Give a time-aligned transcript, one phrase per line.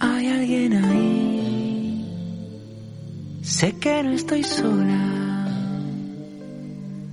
[0.00, 2.04] hay alguien ahí.
[3.42, 5.46] Sé que no estoy sola,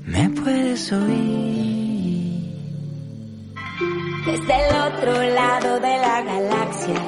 [0.06, 1.66] me puedes oír.
[4.26, 7.02] Desde el otro lado de la galaxia,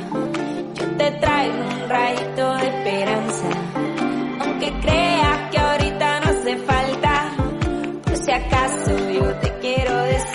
[0.76, 3.50] yo te traigo un rayito de esperanza.
[4.40, 7.34] Aunque creas que ahorita no hace falta,
[8.04, 10.27] por si acaso yo te quiero decir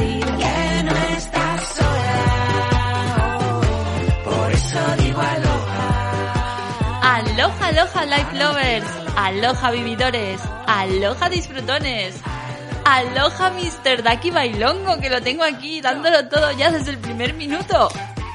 [8.02, 8.86] Aloha, life lovers.
[9.16, 10.40] Aloha, vividores.
[10.66, 12.16] Aloha, disfrutones.
[12.84, 14.02] Aloha, Mr.
[14.02, 17.88] Daki Bailongo, que lo tengo aquí dándolo todo ya desde el primer minuto.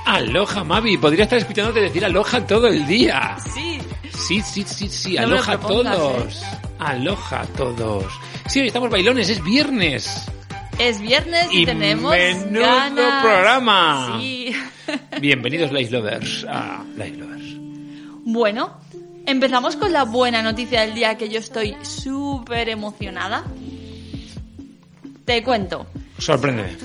[0.06, 0.98] Aloha, Mavi.
[0.98, 3.36] Podría estar escuchándote decir aloha todo el día.
[3.54, 3.80] Sí.
[4.14, 5.16] Sí, sí, sí, sí.
[5.16, 5.58] No a ¿eh?
[5.58, 6.44] todos.
[6.80, 8.06] Aloha a todos.
[8.48, 10.28] Sí, hoy estamos bailones, es viernes.
[10.80, 13.22] Es viernes y, Y tenemos menudo ganas.
[13.22, 14.18] programa.
[14.18, 14.56] Sí.
[15.20, 17.38] Bienvenidos, Life Lovers, a Life Lovers.
[18.30, 18.87] Bueno,
[19.28, 23.44] empezamos con la buena noticia del día que yo estoy súper emocionada.
[25.26, 25.86] Te cuento.
[26.18, 26.76] Sorprende.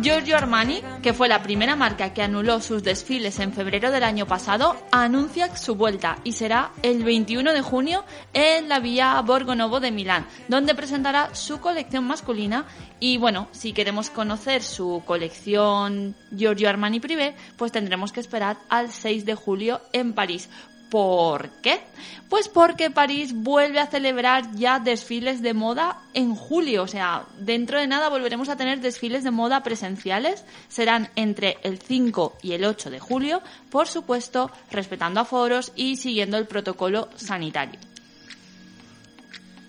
[0.00, 4.26] Giorgio Armani, que fue la primera marca que anuló sus desfiles en febrero del año
[4.26, 9.90] pasado, anuncia su vuelta y será el 21 de junio en la Vía Borgonovo de
[9.90, 12.64] Milán, donde presentará su colección masculina
[13.00, 18.90] y bueno, si queremos conocer su colección Giorgio Armani Privé, pues tendremos que esperar al
[18.90, 20.48] 6 de julio en París.
[20.90, 21.80] ¿Por qué?
[22.28, 26.82] Pues porque París vuelve a celebrar ya desfiles de moda en julio.
[26.82, 30.44] O sea, dentro de nada volveremos a tener desfiles de moda presenciales.
[30.68, 36.36] Serán entre el 5 y el 8 de julio, por supuesto, respetando aforos y siguiendo
[36.36, 37.89] el protocolo sanitario.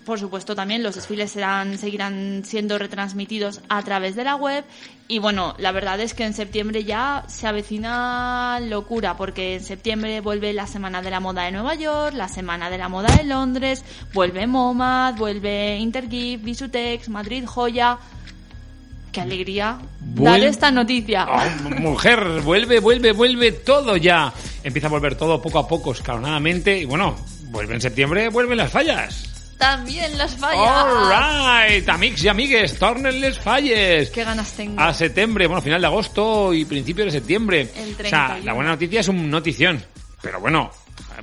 [0.04, 4.64] Por supuesto, también los desfiles serán, seguirán siendo retransmitidos a través de la web.
[5.06, 10.20] Y bueno, la verdad es que en septiembre ya se avecina locura, porque en septiembre
[10.20, 13.22] vuelve la Semana de la Moda de Nueva York, la Semana de la Moda de
[13.24, 17.98] Londres, vuelve MoMA, vuelve Intergift, Visutex, Madrid Joya.
[19.12, 19.78] ¡Qué alegría
[20.16, 21.28] Vuel- dar esta noticia!
[21.30, 24.32] Oh, mujer, vuelve, vuelve, vuelve todo ya.
[24.64, 26.78] Empieza a volver todo poco a poco, escalonadamente.
[26.78, 27.14] Y bueno,
[27.50, 29.28] vuelve en septiembre, vuelven las fallas.
[29.62, 30.60] También las fallas.
[30.60, 34.10] All right, amics y amigues, tornen les falles.
[34.10, 34.80] ¡Qué ganas tengo!
[34.80, 37.60] A septiembre, bueno, final de agosto y principio de septiembre.
[37.76, 38.44] El o sea, 31.
[38.44, 39.80] la buena noticia es un notición.
[40.20, 40.68] Pero bueno,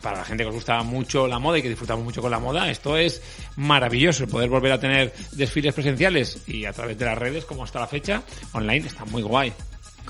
[0.01, 2.39] para la gente que os gusta mucho la moda y que disfrutamos mucho con la
[2.39, 3.21] moda, esto es
[3.57, 4.23] maravilloso.
[4.23, 7.81] El poder volver a tener desfiles presenciales y a través de las redes, como hasta
[7.81, 8.23] la fecha,
[8.53, 9.51] online, está muy guay.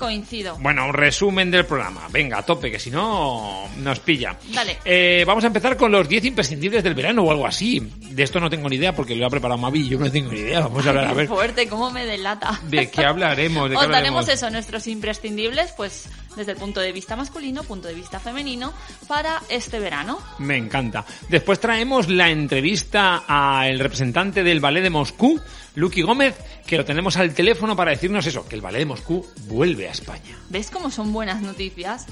[0.00, 0.56] Coincido.
[0.58, 2.08] Bueno, un resumen del programa.
[2.10, 4.34] Venga, a tope, que si no nos pilla.
[4.48, 4.78] Dale.
[4.82, 7.80] Eh, vamos a empezar con los 10 imprescindibles del verano o algo así.
[7.80, 10.32] De esto no tengo ni idea porque lo ha preparado Mavi y yo no tengo
[10.32, 10.60] ni idea.
[10.60, 12.58] Vamos a hablar a ver fuerte, cómo me delata.
[12.62, 13.68] de qué hablaremos.
[13.68, 14.24] De qué Os hablaremos.
[14.24, 18.72] daremos eso, nuestros imprescindibles, pues desde el punto de vista masculino, punto de vista femenino,
[19.06, 20.18] para este verano.
[20.38, 21.04] Me encanta.
[21.28, 25.38] Después traemos la entrevista al representante del Ballet de Moscú,
[25.74, 29.26] Lucky Gómez, que lo tenemos al teléfono para decirnos eso, que el Ballet de Moscú
[29.46, 30.38] vuelve a España.
[30.48, 32.06] ¿Ves cómo son buenas noticias?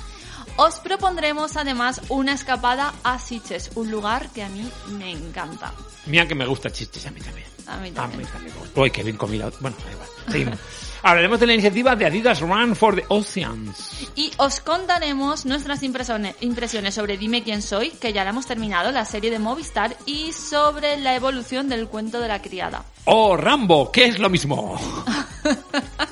[0.56, 5.72] Os propondremos además una escapada a Sitges, un lugar que a mí me encanta.
[6.06, 7.47] Mira que me gusta chistes a mí también.
[7.69, 8.22] A mí A también.
[8.22, 8.81] mí también me gusta.
[8.81, 9.53] Uy, qué bien comido.
[9.61, 10.09] Bueno, da igual.
[10.31, 10.59] Seguimos.
[11.00, 14.09] Hablaremos de la iniciativa de Adidas Run for the Oceans.
[14.16, 19.05] Y os contaremos nuestras impresiones, sobre Dime quién soy, que ya la hemos terminado, la
[19.05, 22.84] serie de Movistar, y sobre la evolución del cuento de la criada.
[23.05, 24.77] O Rambo, que es lo mismo.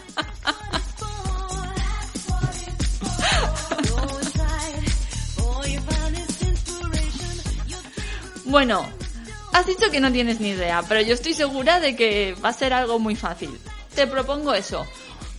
[8.56, 8.86] Bueno,
[9.52, 12.52] has dicho que no tienes ni idea, pero yo estoy segura de que va a
[12.54, 13.50] ser algo muy fácil.
[13.94, 14.86] Te propongo eso,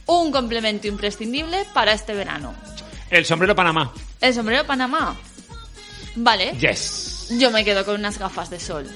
[0.05, 2.53] un complemento imprescindible para este verano.
[3.09, 3.91] El sombrero Panamá.
[4.21, 5.15] El sombrero Panamá.
[6.15, 7.29] Vale, Yes.
[7.39, 8.87] yo me quedo con unas gafas de sol.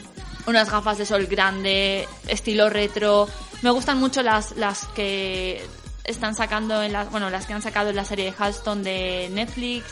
[0.45, 3.27] Unas gafas de sol grande, estilo retro.
[3.63, 5.65] Me gustan mucho las, las que
[6.03, 9.29] están sacando en las, bueno, las que han sacado en la serie de Halston de
[9.31, 9.83] Netflix.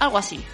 [0.00, 0.44] Algo así.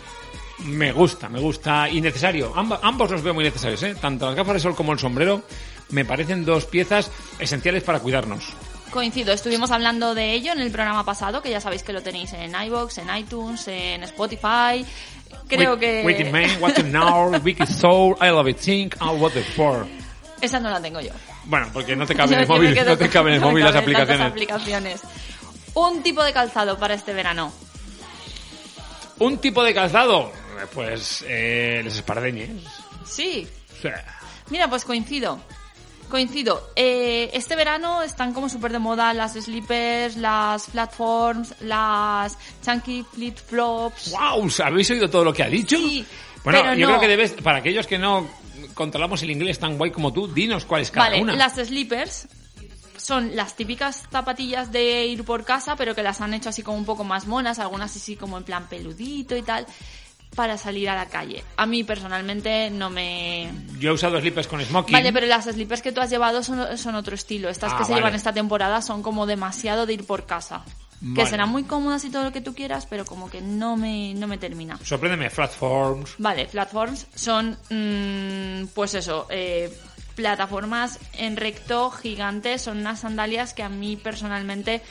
[0.64, 1.88] Me gusta, me gusta.
[1.88, 2.52] Y necesario.
[2.54, 3.94] Amba- ambos los veo muy necesarios, ¿eh?
[4.00, 5.42] Tanto las gafas de sol como el sombrero
[5.90, 8.44] me parecen dos piezas esenciales para cuidarnos.
[8.90, 12.32] Coincido, estuvimos hablando de ello en el programa pasado, que ya sabéis que lo tenéis
[12.32, 14.84] en iVoox, en iTunes, en Spotify.
[15.46, 16.02] Creo Wait- que...
[16.04, 19.86] Waiting Man, What to Know, Wicked Soul, I Love It Think, and What the For.
[20.40, 21.12] Esa no la tengo yo.
[21.44, 23.72] Bueno, porque no te cabe en el móvil, no te caben en el móvil las
[23.72, 24.26] caben aplicaciones.
[24.26, 25.00] aplicaciones.
[25.74, 27.52] Un tipo de calzado para este verano.
[29.18, 30.32] Un tipo de calzado,
[30.72, 32.50] pues eh, los espardeñes.
[33.04, 33.46] Sí.
[33.78, 34.04] O sea,
[34.50, 35.40] Mira, pues coincido.
[36.08, 36.70] Coincido.
[36.74, 43.36] Eh, este verano están como súper de moda las slippers, las platforms, las chunky flip
[43.38, 44.10] flops.
[44.10, 44.50] ¡Wow!
[44.64, 45.76] ¿Habéis oído todo lo que ha dicho?
[45.76, 46.04] Sí,
[46.42, 46.92] bueno, pero yo no.
[46.94, 48.28] creo que debes, para aquellos que no
[48.74, 51.36] controlamos el inglés tan guay como tú, dinos cuál es cada Vale, una.
[51.36, 52.26] las slippers
[52.96, 56.76] son las típicas zapatillas de ir por casa, pero que las han hecho así como
[56.76, 59.66] un poco más monas, algunas así como en plan peludito y tal,
[60.34, 61.42] para salir a la calle.
[61.56, 63.50] A mí personalmente no me...
[63.78, 64.92] Yo he usado slippers con smoking.
[64.92, 67.48] Vale, pero las slippers que tú has llevado son, son otro estilo.
[67.48, 68.00] Estas Ah, que se vale.
[68.02, 70.62] llevan esta temporada son como demasiado de ir por casa.
[71.14, 74.12] Que serán muy cómodas y todo lo que tú quieras, pero como que no me,
[74.12, 74.78] no me termina.
[74.84, 76.10] Sorpréndeme, platforms.
[76.18, 79.74] Vale, platforms son, mm, pues eso, eh,
[80.14, 84.82] plataformas en recto gigantes, son unas sandalias que a mí personalmente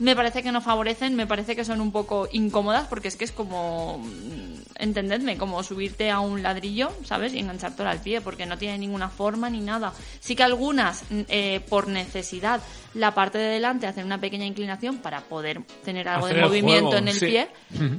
[0.00, 3.24] me parece que no favorecen, me parece que son un poco incómodas porque es que
[3.24, 7.34] es como, mm, entendedme, como subirte a un ladrillo, ¿sabes?
[7.34, 9.92] Y enganchártelo al pie porque no tiene ninguna forma ni nada.
[10.20, 12.60] Sí que algunas, mm, eh, por necesidad,
[12.94, 16.88] la parte de delante hacen una pequeña inclinación para poder tener algo Hacer de movimiento
[16.90, 17.26] juego, en el sí.
[17.26, 17.48] pie,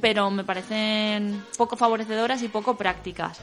[0.01, 3.39] pero me parecen poco favorecedoras y poco prácticas.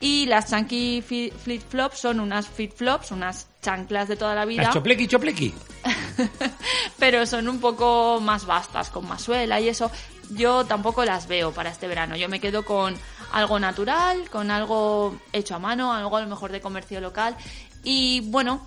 [0.00, 4.44] Y las chunky fi- flip flops son unas flip flops, unas chanclas de toda la
[4.44, 5.54] vida, Las choplequi, choplequi.
[6.98, 9.90] pero son un poco más vastas, con más suela y eso.
[10.30, 12.16] Yo tampoco las veo para este verano.
[12.16, 12.94] Yo me quedo con
[13.32, 17.36] algo natural, con algo hecho a mano, algo a lo mejor de comercio local.
[17.84, 18.66] Y bueno,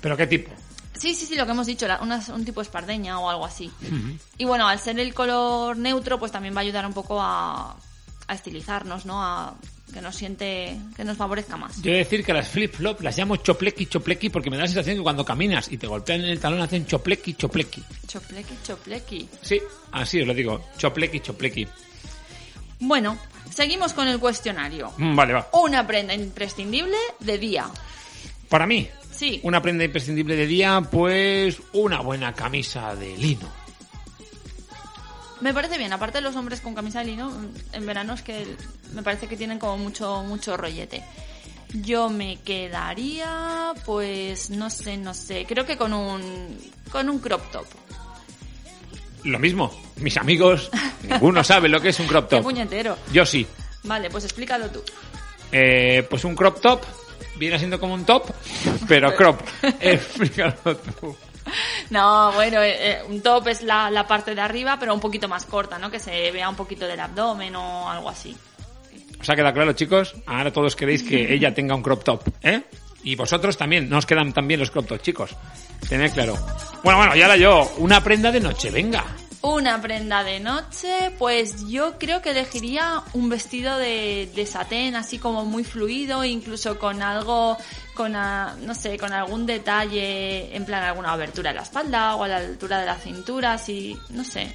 [0.00, 0.50] ¿Pero qué tipo?
[0.94, 1.86] Sí, sí, sí, lo que hemos dicho,
[2.34, 3.72] un tipo espardeña o algo así.
[4.36, 7.76] Y bueno, al ser el color neutro, pues también va a ayudar un poco a,
[8.26, 9.22] a estilizarnos, ¿no?
[9.22, 9.54] A
[9.92, 11.80] que nos siente, que nos favorezca más.
[11.82, 14.68] Yo he de decir que las flip-flop las llamo choplequi, choplequi porque me da la
[14.68, 17.82] sensación que cuando caminas y te golpean en el talón hacen choplequi, choplequi.
[18.06, 19.28] Choplequi, choplequi.
[19.42, 19.60] Sí,
[19.92, 20.64] así os lo digo.
[20.78, 21.66] Choplequi, choplequi.
[22.80, 23.16] Bueno,
[23.50, 24.92] seguimos con el cuestionario.
[24.96, 25.48] Mm, vale, va.
[25.52, 27.66] Una prenda imprescindible de día.
[28.48, 29.40] Para mí, Sí.
[29.44, 33.61] una prenda imprescindible de día, pues una buena camisa de lino.
[35.42, 37.32] Me parece bien, aparte de los hombres con camisa de lino,
[37.72, 38.46] en verano es que
[38.94, 41.02] me parece que tienen como mucho, mucho rollete.
[41.74, 46.56] Yo me quedaría, pues, no sé, no sé, creo que con un,
[46.92, 47.66] con un crop top.
[49.24, 50.70] Lo mismo, mis amigos,
[51.02, 52.44] ninguno sabe lo que es un crop Qué top.
[52.44, 52.96] puñetero.
[53.12, 53.44] Yo sí.
[53.82, 54.80] Vale, pues explícalo tú.
[55.50, 56.82] Eh, pues un crop top
[57.36, 58.30] viene siendo como un top,
[58.86, 59.40] pero crop.
[59.80, 61.16] Explícalo tú.
[61.90, 65.28] No, bueno, eh, eh, un top es la, la parte de arriba, pero un poquito
[65.28, 65.90] más corta, ¿no?
[65.90, 68.36] Que se vea un poquito del abdomen o algo así.
[69.20, 70.14] ¿Os ha quedado claro, chicos?
[70.26, 72.62] Ahora todos queréis que ella tenga un crop top, ¿eh?
[73.04, 75.36] Y vosotros también, no os quedan tan bien los crop tops, chicos.
[75.88, 76.36] Tened claro.
[76.82, 79.04] Bueno, bueno, y ahora yo, una prenda de noche, venga.
[79.42, 85.18] Una prenda de noche, pues yo creo que elegiría un vestido de, de satén, así
[85.18, 87.58] como muy fluido, incluso con algo,
[87.94, 92.24] con, a- no sé, con algún detalle, en plan alguna abertura de la espalda o
[92.24, 94.54] a la altura de la cintura, así, no sé.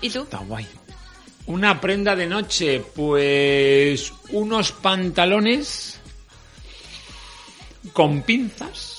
[0.00, 0.22] ¿Y tú?
[0.22, 0.66] Está guay.
[1.46, 6.00] Una prenda de noche, pues unos pantalones
[7.92, 8.94] con pinzas,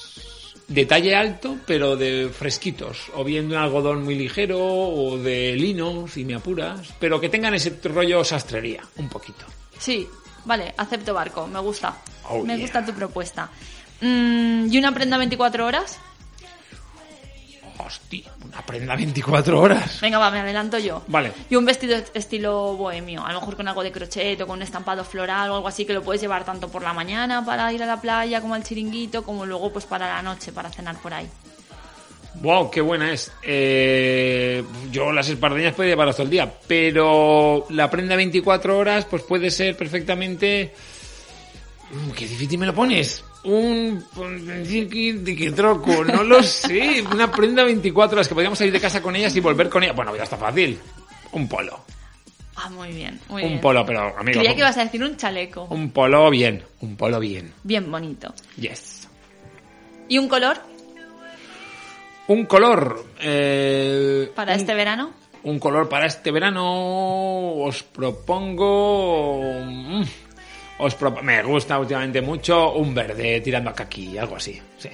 [0.68, 5.56] de talle alto, pero de fresquitos, o bien de un algodón muy ligero, o de
[5.56, 9.46] lino, si me apuras, pero que tengan ese rollo sastrería, un poquito.
[9.78, 10.08] Sí,
[10.48, 11.96] vale, acepto barco, me gusta.
[12.30, 12.62] Oh, me yeah.
[12.62, 13.50] gusta tu propuesta.
[14.02, 16.00] Mm, ¿Y una prenda 24 horas?
[17.80, 20.02] Hostia, una prenda 24 horas.
[20.02, 21.04] Venga, va, me adelanto yo.
[21.08, 21.32] Vale.
[21.50, 24.64] Y un vestido estilo bohemio, a lo mejor con algo de crochet o con un
[24.64, 27.84] estampado floral o algo así que lo puedes llevar tanto por la mañana para ir
[27.84, 31.14] a la playa como al chiringuito, como luego pues para la noche para cenar por
[31.14, 31.30] ahí.
[32.42, 33.32] Wow, qué buena es.
[33.44, 39.24] Eh, yo las espardeñas puedo llevar todo el día, pero la prenda 24 horas pues
[39.24, 40.74] puede ser perfectamente...
[41.92, 43.24] Mm, Qué difícil me lo pones.
[43.44, 44.04] Un...
[44.16, 46.04] ¿De qué troco?
[46.04, 47.02] No lo sé.
[47.12, 49.96] Una prenda 24 horas que podríamos salir de casa con ellas y volver con ellas.
[49.96, 50.78] Bueno, ya está fácil.
[51.32, 51.80] Un polo.
[52.56, 53.62] Ah, muy bien, muy Un bien.
[53.62, 54.40] polo, pero amigo.
[54.40, 55.66] Creía que ibas a decir un chaleco.
[55.70, 56.64] Un polo bien.
[56.82, 57.54] Un polo bien.
[57.64, 58.34] Bien bonito.
[58.60, 59.08] Yes.
[60.10, 60.58] ¿Y un color
[62.28, 63.06] Un color.
[63.22, 65.12] eh, para un- este verano?
[65.44, 69.42] Un color para este verano os propongo...
[69.66, 70.04] mm,
[70.80, 74.62] Os propo- me gusta últimamente mucho un verde tirando a kaki, algo así.
[74.78, 74.90] Sí.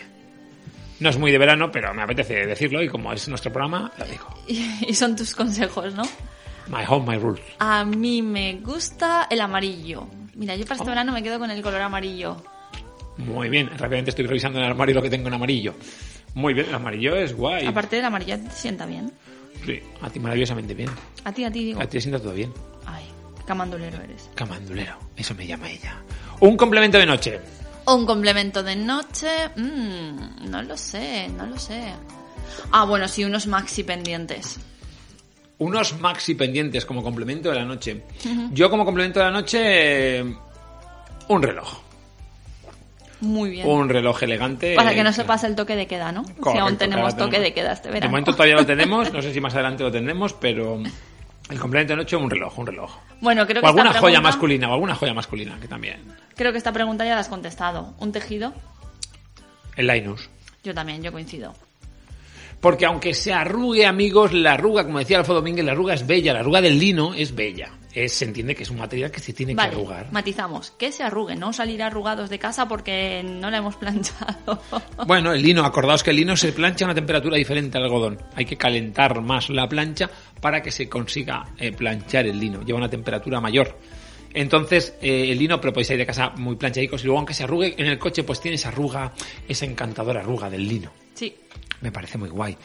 [1.01, 4.05] No es muy de verano, pero me apetece decirlo y como es nuestro programa, lo
[4.05, 4.27] digo.
[4.47, 6.03] Y, y son tus consejos, ¿no?
[6.67, 7.43] My home, my rules.
[7.59, 10.07] A mí me gusta el amarillo.
[10.35, 10.89] Mira, yo para este Oh.
[10.91, 12.37] verano me quedo con el color amarillo.
[13.17, 15.73] Muy bien, rápidamente estoy revisando en el armario lo que tengo en amarillo.
[16.35, 17.65] Muy bien, el amarillo es guay.
[17.65, 19.11] Aparte del amarillo te sienta bien.
[19.65, 20.89] Sí, a ti maravillosamente bien.
[21.23, 21.79] A ti, a ti digo.
[21.79, 22.51] A ti te sienta todo bien.
[22.85, 23.05] Ay,
[23.45, 24.29] camandulero eres.
[24.35, 26.01] Camandulero, eso me llama ella.
[26.39, 27.39] Un complemento de noche.
[27.85, 29.49] Un complemento de noche.
[29.55, 31.93] mm, no lo sé, no lo sé.
[32.71, 34.59] Ah, bueno, sí, unos maxi pendientes.
[35.59, 38.03] Unos maxi pendientes como complemento de la noche.
[38.51, 41.79] Yo como complemento de la noche, un reloj.
[43.23, 43.67] Muy bien.
[43.67, 44.75] Un reloj elegante.
[44.75, 46.23] Para que no se pase el toque de queda, ¿no?
[46.25, 47.43] si aún tenemos toque tenemos.
[47.43, 48.11] de queda este De verano.
[48.11, 50.79] momento todavía lo tenemos, no sé si más adelante lo tendremos, pero
[51.49, 52.91] el complemento de noche, un reloj, un reloj.
[53.21, 55.97] Bueno, creo O que esta alguna joya pregunta- masculina, o alguna joya masculina, que también.
[56.35, 57.93] Creo que esta pregunta ya la has contestado.
[57.99, 58.53] ¿Un tejido?
[59.75, 60.29] El Linus.
[60.63, 61.53] Yo también, yo coincido.
[62.59, 66.33] Porque aunque se arrugue, amigos, la arruga, como decía Alfredo Domínguez, la arruga es bella,
[66.33, 67.71] la arruga del lino es bella.
[67.93, 70.11] Es, se entiende que es un material que se tiene Vale, que arrugar.
[70.11, 70.71] matizamos.
[70.71, 74.61] Que se arrugue, no salir arrugados de casa porque no la hemos planchado.
[75.05, 78.19] Bueno, el lino, acordaos que el lino se plancha a una temperatura diferente al algodón.
[78.35, 80.09] Hay que calentar más la plancha
[80.41, 82.63] para que se consiga eh, planchar el lino.
[82.63, 83.77] Lleva una temperatura mayor.
[84.33, 87.43] Entonces, eh, el lino, pero podéis ir de casa muy planchadicos y luego aunque se
[87.43, 89.13] arrugue en el coche, pues tiene esa arruga,
[89.47, 90.91] esa encantadora arruga del lino.
[91.13, 91.35] sí.
[91.81, 92.55] Me parece muy guay.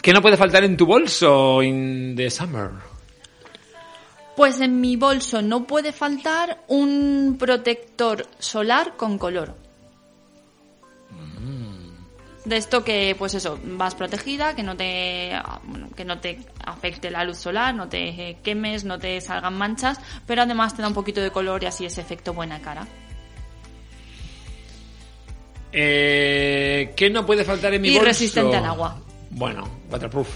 [0.00, 2.70] ¿Qué no puede faltar en tu bolso in the summer?
[4.36, 9.54] Pues en mi bolso no puede faltar un protector solar con color.
[12.44, 15.32] De esto que, pues eso, vas protegida, que no te,
[15.64, 19.98] bueno, que no te afecte la luz solar, no te quemes, no te salgan manchas,
[20.26, 22.86] pero además te da un poquito de color y así ese efecto buena cara.
[25.72, 28.06] Eh, ¿Qué no puede faltar en mi Y bolso?
[28.06, 28.96] resistente al agua.
[29.30, 30.28] Bueno, waterproof.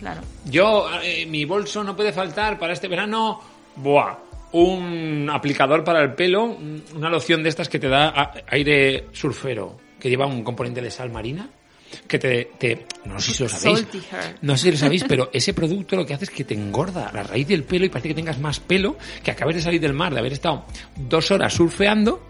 [0.00, 0.20] Claro.
[0.44, 3.40] Yo, eh, mi bolso no puede faltar para este verano,
[3.76, 4.16] buah,
[4.52, 9.76] un aplicador para el pelo, un- una loción de estas que te da aire surfero,
[10.00, 11.48] que lleva un componente de sal marina,
[12.06, 13.86] que te, te no sé si lo sabéis,
[14.42, 17.10] no sé si lo sabéis, pero ese producto lo que hace es que te engorda
[17.12, 19.94] la raíz del pelo y parece que tengas más pelo, que acabes de salir del
[19.94, 20.64] mar, de haber estado
[20.96, 22.27] dos horas surfeando,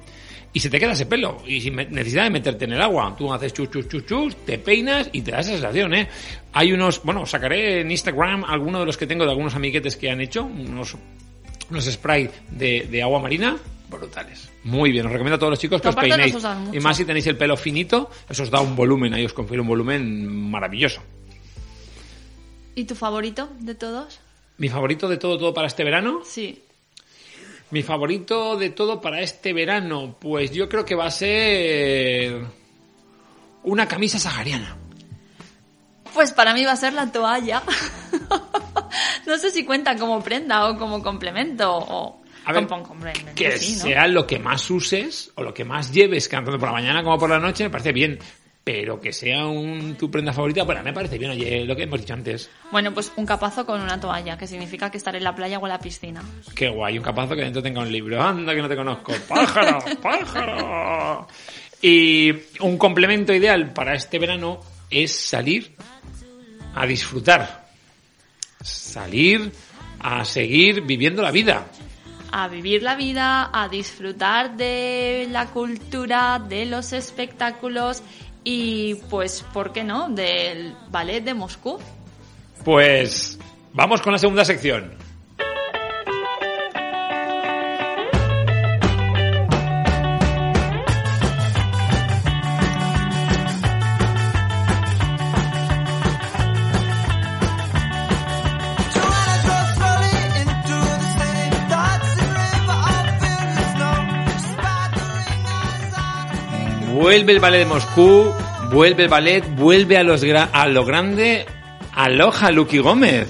[0.52, 3.14] y se te queda ese pelo y sin necesidad de meterte en el agua.
[3.17, 6.09] Tú haces chus, chus, chus, chus, te peinas y te da esa sensación, ¿eh?
[6.52, 10.11] Hay unos, bueno, sacaré en Instagram algunos de los que tengo de algunos amiguetes que
[10.11, 10.97] han hecho, unos,
[11.71, 13.57] unos spray de, de agua marina
[13.88, 14.50] brutales.
[14.64, 16.37] Muy bien, os recomiendo a todos los chicos que os peinéis.
[16.73, 19.61] Y más si tenéis el pelo finito, eso os da un volumen, ahí os confiere
[19.61, 21.02] un volumen maravilloso.
[22.75, 24.21] ¿Y tu favorito de todos?
[24.59, 26.21] Mi favorito de todo, todo para este verano.
[26.25, 26.62] Sí.
[27.71, 32.43] Mi favorito de todo para este verano, pues yo creo que va a ser
[33.65, 34.77] una camisa sahariana.
[36.15, 37.63] Pues para mí va a ser la toalla.
[39.27, 42.23] no sé si cuenta como prenda o como complemento o...
[42.45, 42.67] A ver,
[43.35, 43.83] que sí, ¿no?
[43.83, 47.19] sea lo que más uses o lo que más lleves, tanto por la mañana como
[47.19, 48.19] por la noche, me parece bien.
[48.71, 52.01] Pero que sea un, tu prenda favorita, bueno, me parece bien, oye, lo que hemos
[52.01, 52.51] dicho antes.
[52.71, 55.65] Bueno, pues un capazo con una toalla, que significa que estaré en la playa o
[55.65, 56.23] en la piscina.
[56.55, 58.23] Qué guay, un capazo que dentro tenga un libro.
[58.23, 59.15] Anda, que no te conozco.
[59.27, 59.79] ¡Pájaro!
[60.03, 61.27] ¡Pájaro!
[61.81, 64.61] Y un complemento ideal para este verano
[64.91, 65.75] es salir
[66.75, 67.71] a disfrutar.
[68.61, 69.51] Salir
[69.99, 71.69] a seguir viviendo la vida.
[72.31, 78.03] A vivir la vida, a disfrutar de la cultura, de los espectáculos
[78.50, 80.09] y, pues, ¿por qué no?
[80.09, 81.78] Del ballet de Moscú.
[82.64, 83.38] Pues
[83.75, 84.95] vamos con la segunda sección.
[107.09, 108.35] Vuelve el ballet de Moscú,
[108.71, 111.47] vuelve el ballet, vuelve a, los gra- a lo grande.
[111.95, 113.27] Aloha, Lucky Gómez.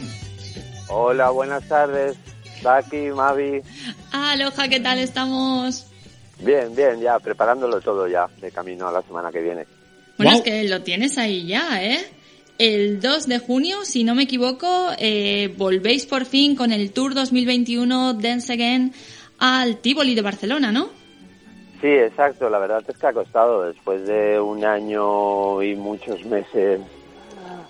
[0.89, 2.17] Hola, buenas tardes.
[2.61, 3.63] Daki, Mavi.
[4.11, 5.87] Aloha, ¿qué tal estamos?
[6.41, 9.65] Bien, bien, ya preparándolo todo ya de camino a la semana que viene.
[10.17, 12.01] Bueno, es que lo tienes ahí ya, ¿eh?
[12.59, 17.15] El 2 de junio, si no me equivoco, eh, volvéis por fin con el Tour
[17.15, 18.93] 2021 Dance Again
[19.39, 20.98] al Tivoli de Barcelona, ¿no?
[21.81, 22.51] Sí, exacto.
[22.51, 26.81] La verdad es que ha costado después de un año y muchos meses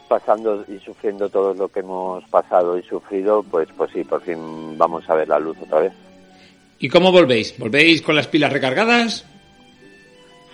[0.09, 4.77] pasando y sufriendo todo lo que hemos pasado y sufrido, pues pues sí, por fin
[4.79, 5.93] vamos a ver la luz otra vez.
[6.79, 7.59] ¿Y cómo volvéis?
[7.59, 9.27] ¿Volvéis con las pilas recargadas?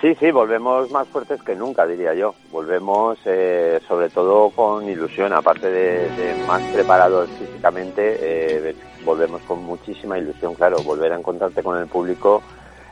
[0.00, 2.34] Sí, sí, volvemos más fuertes que nunca, diría yo.
[2.50, 9.62] Volvemos eh, sobre todo con ilusión, aparte de, de más preparados físicamente, eh, volvemos con
[9.62, 10.82] muchísima ilusión, claro.
[10.82, 12.42] Volver a encontrarte con el público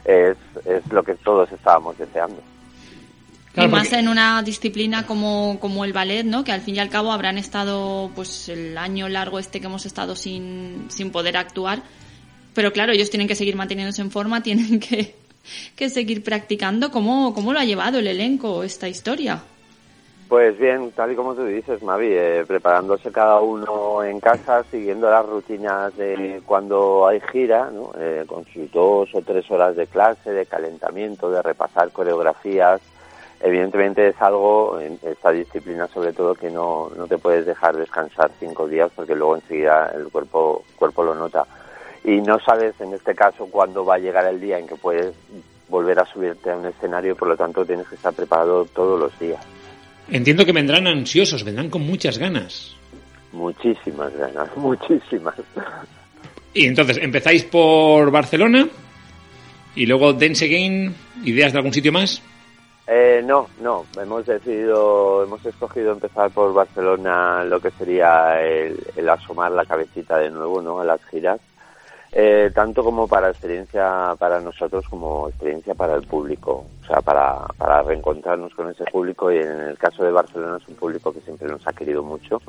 [0.04, 2.40] es, es lo que todos estábamos deseando.
[3.52, 6.42] Claro, y más porque- en una disciplina como, como el ballet, ¿no?
[6.42, 9.84] Que al fin y al cabo habrán estado, pues, el año largo este que hemos
[9.84, 11.82] estado sin, sin poder actuar.
[12.54, 15.14] Pero claro, ellos tienen que seguir manteniéndose en forma, tienen que,
[15.76, 16.90] que seguir practicando.
[16.90, 19.42] ¿Cómo, ¿Cómo lo ha llevado el elenco esta historia?
[20.32, 25.10] Pues bien, tal y como tú dices, Mavi, eh, preparándose cada uno en casa, siguiendo
[25.10, 27.92] las rutinas de cuando hay gira, ¿no?
[27.98, 32.80] Eh, con sus dos o tres horas de clase, de calentamiento, de repasar coreografías.
[33.42, 38.30] Evidentemente es algo, en esta disciplina sobre todo, que no, no te puedes dejar descansar
[38.40, 41.44] cinco días porque luego enseguida el cuerpo, cuerpo lo nota.
[42.04, 45.14] Y no sabes en este caso cuándo va a llegar el día en que puedes
[45.68, 49.18] volver a subirte a un escenario, por lo tanto tienes que estar preparado todos los
[49.18, 49.46] días.
[50.10, 52.76] Entiendo que vendrán ansiosos, vendrán con muchas ganas.
[53.32, 55.34] Muchísimas ganas, muchísimas.
[56.54, 58.68] Y entonces, empezáis por Barcelona
[59.74, 60.94] y luego Dance Again,
[61.24, 62.20] ideas de algún sitio más.
[62.86, 69.08] Eh, no, no, hemos decidido, hemos escogido empezar por Barcelona, lo que sería el, el
[69.08, 70.80] asomar la cabecita de nuevo, ¿no?
[70.80, 71.40] A las giras,
[72.14, 77.46] eh, tanto como para experiencia para nosotros como experiencia para el público, o sea, para,
[77.56, 81.22] para reencontrarnos con ese público y en el caso de Barcelona es un público que
[81.22, 82.40] siempre nos ha querido mucho.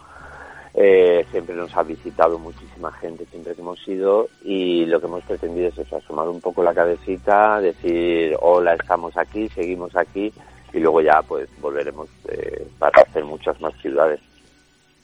[0.75, 5.23] Eh, siempre nos ha visitado muchísima gente siempre que hemos ido y lo que hemos
[5.23, 10.33] pretendido es eso, asomar un poco la cabecita, decir hola, estamos aquí, seguimos aquí
[10.73, 14.19] y luego ya pues volveremos eh, para hacer muchas más ciudades.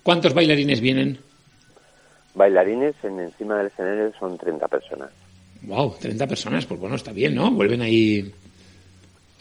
[0.02, 1.20] ¿Cuántos bailarines vienen?
[2.40, 5.10] Bailarines en encima del escenario son 30 personas.
[5.64, 7.52] Wow, 30 personas, pues bueno, está bien, ¿no?
[7.52, 8.34] Vuelven ahí.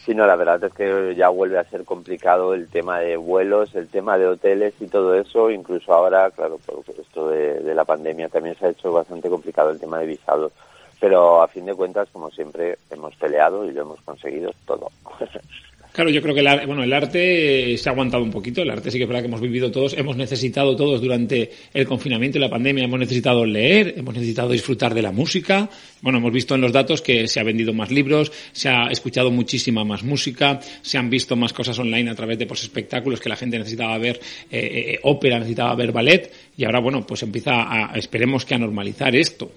[0.05, 3.73] Sí, no, la verdad es que ya vuelve a ser complicado el tema de vuelos,
[3.77, 5.49] el tema de hoteles y todo eso.
[5.49, 9.71] Incluso ahora, claro, por esto de, de la pandemia también se ha hecho bastante complicado
[9.71, 10.51] el tema de visados.
[10.99, 14.91] Pero a fin de cuentas, como siempre, hemos peleado y lo hemos conseguido todo.
[15.99, 18.63] Claro, yo creo que el, bueno, el arte se ha aguantado un poquito.
[18.63, 21.87] El arte sí que es verdad que hemos vivido todos, hemos necesitado todos durante el
[21.87, 25.69] confinamiento y la pandemia, hemos necesitado leer, hemos necesitado disfrutar de la música.
[26.01, 29.33] Bueno, hemos visto en los datos que se ha vendido más libros, se ha escuchado
[29.33, 33.31] muchísima más música, se han visto más cosas online a través de pues, espectáculos que
[33.31, 34.21] la gente necesitaba ver
[34.53, 38.59] eh, eh, ópera, necesitaba ver ballet y ahora, bueno, pues empieza a, esperemos que a
[38.59, 39.51] normalizar esto.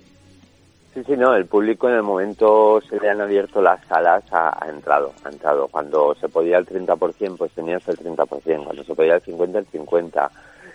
[0.93, 4.57] Sí, sí, no, el público en el momento se le han abierto las salas, ha,
[4.61, 5.69] ha entrado, ha entrado.
[5.69, 8.65] Cuando se podía el 30%, pues tenías el 30%.
[8.65, 10.29] Cuando se podía el 50%, el 50%.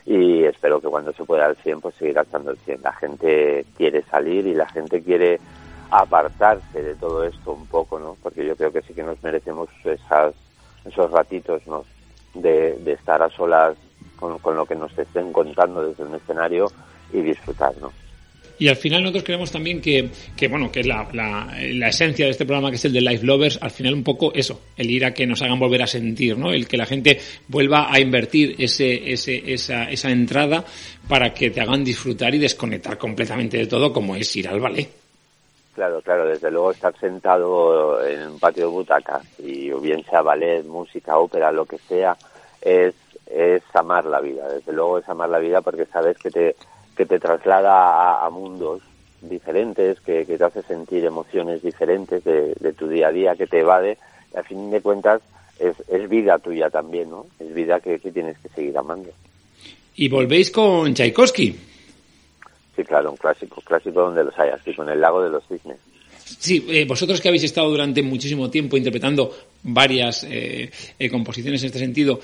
[0.07, 2.81] Y espero que cuando se pueda el 100%, pues seguirá estando el 100%.
[2.83, 5.39] La gente quiere salir y la gente quiere
[5.91, 8.17] apartarse de todo esto un poco, ¿no?
[8.23, 10.35] Porque yo creo que sí que nos merecemos esas,
[10.87, 11.85] esos ratitos, ¿no?
[12.33, 13.77] De, de estar a solas
[14.19, 16.69] con, con lo que nos estén contando desde un escenario
[17.13, 17.93] y disfrutar, ¿no?
[18.59, 22.25] Y al final nosotros creemos también que, que bueno, que es la, la, la, esencia
[22.25, 24.91] de este programa que es el de Life Lovers, al final un poco eso, el
[24.91, 26.51] ir a que nos hagan volver a sentir, ¿no?
[26.51, 30.65] El que la gente vuelva a invertir ese, ese, esa, esa entrada
[31.09, 34.89] para que te hagan disfrutar y desconectar completamente de todo como es ir al ballet.
[35.75, 40.23] Claro, claro, desde luego estar sentado en un patio de butacas y o bien sea
[40.23, 42.17] ballet, música, ópera, lo que sea,
[42.63, 42.95] es,
[43.27, 44.49] es amar la vida.
[44.49, 46.57] Desde luego es amar la vida porque sabes que te,
[46.97, 48.83] que te traslada a, a mundos
[49.21, 53.47] diferentes, que, que, te hace sentir emociones diferentes de, de, tu día a día, que
[53.47, 53.99] te evade.
[54.35, 55.23] Y a fin de cuentas
[55.59, 57.27] es, es vida tuya también, ¿no?
[57.39, 59.11] Es vida que, que tienes que seguir amando.
[59.97, 61.57] Y volvéis con Tchaikovsky.
[62.77, 65.79] Sí, claro, un clásico, clásico donde los hayas, sí, con el lago de los cisnes.
[66.39, 69.33] Sí, eh, vosotros que habéis estado durante muchísimo tiempo interpretando
[69.63, 72.21] varias eh, eh, composiciones en este sentido,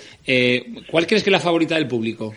[0.91, 2.35] ¿cuál crees que es la favorita del público?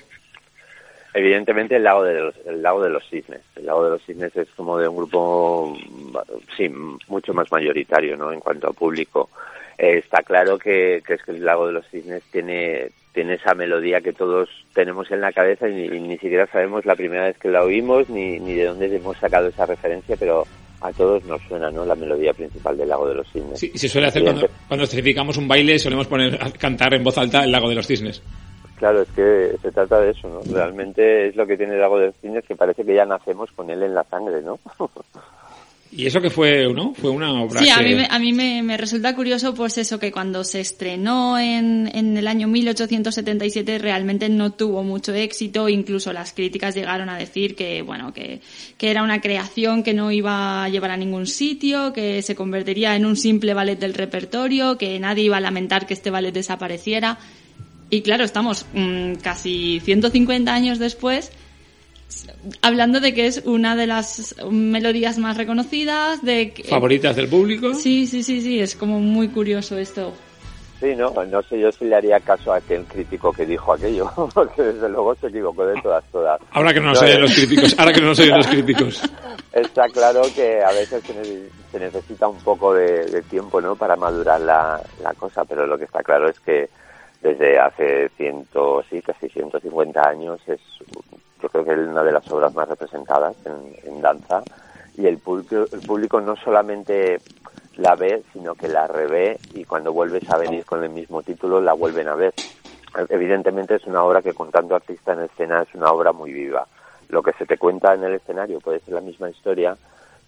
[1.17, 3.39] Evidentemente el lago de los, el lago de los cisnes.
[3.55, 5.73] El lago de los cisnes es como de un grupo,
[6.57, 6.67] sí,
[7.07, 8.33] mucho más mayoritario, ¿no?
[8.33, 9.29] En cuanto a público.
[9.77, 13.53] Eh, está claro que, que, es que el lago de los cisnes tiene, tiene esa
[13.53, 17.37] melodía que todos tenemos en la cabeza y, y ni siquiera sabemos la primera vez
[17.37, 20.45] que la oímos ni, ni de dónde hemos sacado esa referencia, pero
[20.81, 21.85] a todos nos suena, ¿no?
[21.85, 23.57] La melodía principal del lago de los cisnes.
[23.57, 27.45] Sí, se suele hacer cuando, cuando escenificamos un baile, solemos poner cantar en voz alta
[27.45, 28.21] el lago de los cisnes.
[28.75, 30.41] Claro, es que se trata de eso, ¿no?
[30.53, 33.51] Realmente es lo que tiene el lago de los cisnes, que parece que ya nacemos
[33.53, 34.59] con él en la sangre, ¿no?
[35.91, 36.93] Y eso que fue, ¿no?
[36.93, 39.97] Fue una obra Sí, a mí, me, a mí me, me resulta curioso pues eso,
[39.97, 46.11] que cuando se estrenó en, en el año 1877 realmente no tuvo mucho éxito, incluso
[46.11, 48.41] las críticas llegaron a decir que, bueno, que,
[48.77, 52.97] que era una creación que no iba a llevar a ningún sitio, que se convertiría
[52.97, 57.19] en un simple ballet del repertorio, que nadie iba a lamentar que este ballet desapareciera.
[57.89, 61.31] Y claro, estamos mm, casi 150 años después
[62.61, 67.73] hablando de que es una de las melodías más reconocidas, de que, favoritas del público.
[67.73, 70.13] Sí, sí, sí, sí, es como muy curioso esto.
[70.79, 74.11] Sí, no, no sé yo si le haría caso a aquel crítico que dijo aquello,
[74.33, 76.39] porque desde luego se equivocó de todas, todas.
[76.51, 79.01] Ahora que no nos No, oyen los críticos, ahora que no nos oyen los críticos.
[79.53, 83.75] Está claro que a veces se, ne- se necesita un poco de, de tiempo, ¿no?
[83.75, 86.69] Para madurar la, la cosa, pero lo que está claro es que
[87.25, 90.59] desde hace ciento, sí, casi 150 años es,
[91.41, 93.35] yo creo que es una de las obras más representadas
[93.83, 94.43] en, danza
[94.95, 97.19] y el público, el público no solamente
[97.77, 101.59] la ve, sino que la revé y cuando vuelves a venir con el mismo título
[101.59, 102.31] la vuelven a ver.
[103.09, 106.67] Evidentemente es una obra que con tanto artista en escena es una obra muy viva.
[107.09, 109.75] Lo que se te cuenta en el escenario puede ser la misma historia,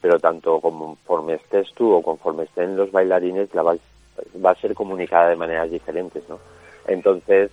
[0.01, 5.29] pero tanto conforme estés tú o conforme estén los bailarines la va a ser comunicada
[5.29, 6.56] de maneras diferentes, ¿no?
[6.87, 7.51] Entonces,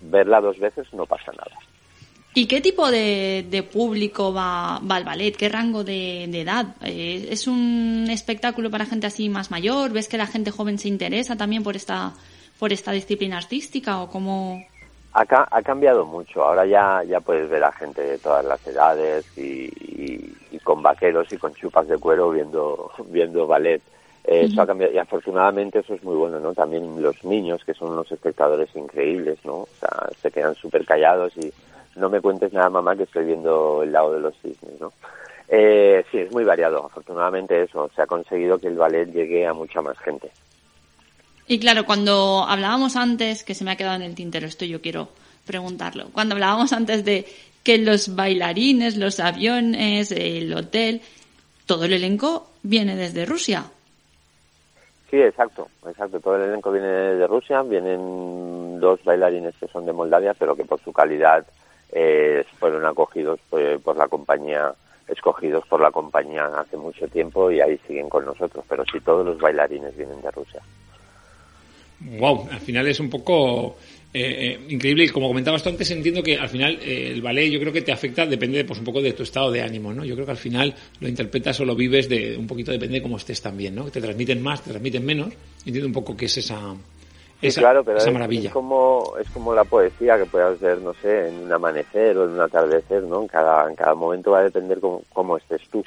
[0.00, 1.52] verla dos veces no pasa nada.
[2.34, 5.36] ¿Y qué tipo de, de público va, va al ballet?
[5.36, 6.76] ¿Qué rango de, de edad?
[6.82, 9.92] Eh, ¿Es un espectáculo para gente así más mayor?
[9.92, 12.14] ¿Ves que la gente joven se interesa también por esta,
[12.58, 14.66] por esta disciplina artística o cómo?
[15.12, 16.42] Ha, ca- ha cambiado mucho.
[16.42, 20.82] Ahora ya, ya puedes ver a gente de todas las edades y, y- y con
[20.82, 23.82] vaqueros y con chupas de cuero viendo, viendo ballet.
[24.24, 26.54] Eh, Eso ha cambiado y afortunadamente eso es muy bueno, ¿no?
[26.54, 29.54] También los niños, que son unos espectadores increíbles, ¿no?
[29.54, 31.52] O sea, se quedan súper callados y
[31.96, 34.92] no me cuentes nada, mamá, que estoy viendo el lado de los cisnes, ¿no?
[35.48, 36.86] Eh, sí, es muy variado.
[36.86, 40.30] Afortunadamente eso, se ha conseguido que el ballet llegue a mucha más gente.
[41.48, 44.80] Y claro, cuando hablábamos antes, que se me ha quedado en el tintero, esto yo
[44.80, 45.08] quiero
[45.44, 47.26] preguntarlo, cuando hablábamos antes de
[47.64, 51.02] que los bailarines, los aviones, el hotel,
[51.66, 53.64] todo el elenco viene desde Rusia.
[55.12, 56.20] Sí, exacto, exacto.
[56.20, 60.64] Todo el elenco viene de Rusia, vienen dos bailarines que son de Moldavia, pero que
[60.64, 61.44] por su calidad
[61.92, 64.72] eh, fueron acogidos por, por la compañía,
[65.06, 68.64] escogidos por la compañía hace mucho tiempo y ahí siguen con nosotros.
[68.66, 70.62] Pero sí, todos los bailarines vienen de Rusia.
[72.00, 73.76] Wow, al final es un poco
[74.14, 77.50] eh, eh, increíble y como comentabas tú antes entiendo que al final eh, el ballet
[77.50, 80.04] yo creo que te afecta depende pues un poco de tu estado de ánimo, ¿no?
[80.04, 83.02] Yo creo que al final lo interpretas o lo vives de un poquito depende de
[83.02, 83.90] cómo estés también, ¿no?
[83.90, 85.32] Te transmiten más, te transmiten menos.
[85.64, 86.74] Entiendo un poco que es esa
[87.42, 88.48] Sí, esa, claro, pero esa es, maravilla.
[88.48, 92.24] es como es como la poesía que puedas ver, no sé, en un amanecer o
[92.26, 93.22] en un atardecer, ¿no?
[93.22, 95.84] En cada, en cada momento va a depender cómo, cómo estés tú.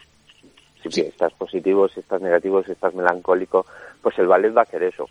[0.89, 3.65] Si estás positivo, si estás negativo, si estás melancólico,
[4.01, 5.07] pues el ballet va a hacer eso.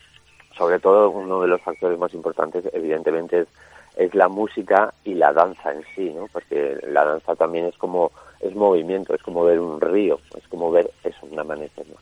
[0.57, 3.49] Sobre todo uno de los factores más importantes, evidentemente, es,
[3.97, 6.29] es la música y la danza en sí, ¿no?
[6.33, 10.71] Porque la danza también es como es movimiento, es como ver un río, es como
[10.71, 11.97] ver eso, un amanecer, ¿no?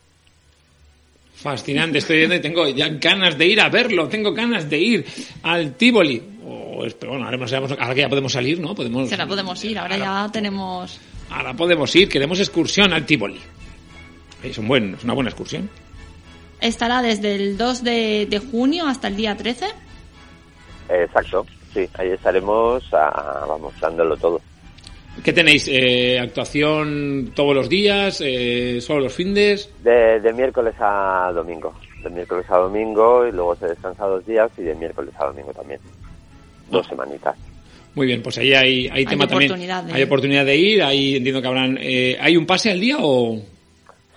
[1.34, 5.06] Fascinante, estoy viendo y tengo ya ganas de ir a verlo, tengo ganas de ir
[5.42, 6.22] al Tivoli.
[6.46, 8.74] O es- pero bueno, ahora, no sabemos- ahora que ya podemos salir, ¿no?
[8.74, 11.00] Podemos, Se la podemos ir, ahora ya tenemos...
[11.30, 13.40] Ahora podemos ir, queremos excursión al Tivoli.
[14.42, 15.68] Es, un buen, es una buena excursión.
[16.62, 19.66] Estará desde el 2 de, de junio hasta el día 13.
[20.88, 24.40] Exacto, sí, ahí estaremos, ah, vamos, dándolo todo.
[25.22, 25.68] ¿Qué tenéis?
[25.68, 28.22] Eh, ¿Actuación todos los días?
[28.24, 29.70] Eh, ¿Solo los findes?
[29.82, 31.74] De, de miércoles a domingo.
[32.02, 35.52] De miércoles a domingo y luego se descansa dos días y de miércoles a domingo
[35.52, 35.80] también.
[36.70, 37.36] Dos semanitas.
[37.94, 39.52] Muy bien, pues ahí hay, hay tema también.
[39.54, 41.78] de Hay oportunidad de ir, ahí entiendo que habrán...
[41.78, 43.38] eh, ¿Hay un pase al día o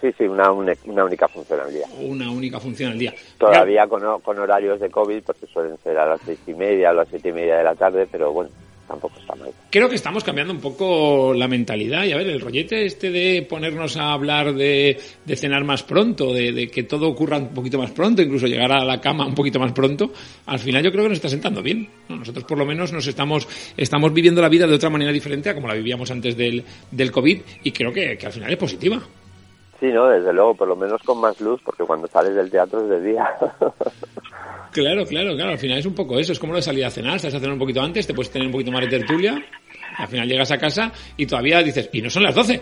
[0.05, 1.85] Sí, sí, una, une- una única función al día.
[1.99, 3.13] una única función al día?
[3.39, 6.93] Todavía con, con horarios de COVID, porque suelen ser a las seis y media, a
[6.93, 8.51] las siete y media de la tarde, pero bueno,
[8.87, 9.49] tampoco está mal.
[9.71, 13.41] Creo que estamos cambiando un poco la mentalidad y a ver, el rollete este de
[13.49, 17.79] ponernos a hablar de, de cenar más pronto, de, de que todo ocurra un poquito
[17.79, 20.11] más pronto, incluso llegar a la cama un poquito más pronto,
[20.45, 21.89] al final yo creo que nos está sentando bien.
[22.09, 22.17] ¿no?
[22.17, 25.55] Nosotros por lo menos nos estamos, estamos viviendo la vida de otra manera diferente a
[25.55, 29.01] como la vivíamos antes del, del COVID y creo que, que al final es positiva.
[29.79, 32.81] Sí, no, desde luego, por lo menos con más luz, porque cuando sales del teatro
[32.83, 33.29] es de día.
[34.71, 35.51] Claro, claro, claro.
[35.51, 36.33] Al final es un poco eso.
[36.33, 37.15] Es como lo de salir a cenar.
[37.15, 39.41] Estás a cenar un poquito antes, te puedes tener un poquito más de tertulia.
[39.97, 42.61] al final llegas a casa y todavía dices, y no son las 12.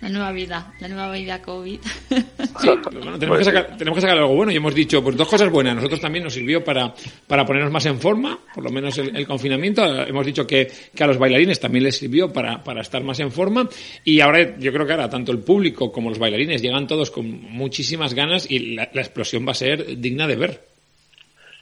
[0.00, 1.78] La nueva vida, la nueva vida COVID.
[1.80, 5.16] Sí, pero bueno, tenemos, que sacar, tenemos que sacar algo bueno y hemos dicho, pues
[5.16, 5.74] dos cosas buenas.
[5.74, 6.94] Nosotros también nos sirvió para,
[7.26, 9.84] para ponernos más en forma, por lo menos el, el confinamiento.
[9.84, 13.30] Hemos dicho que, que a los bailarines también les sirvió para, para estar más en
[13.30, 13.68] forma.
[14.04, 17.30] Y ahora yo creo que ahora tanto el público como los bailarines llegan todos con
[17.30, 20.60] muchísimas ganas y la, la explosión va a ser digna de ver.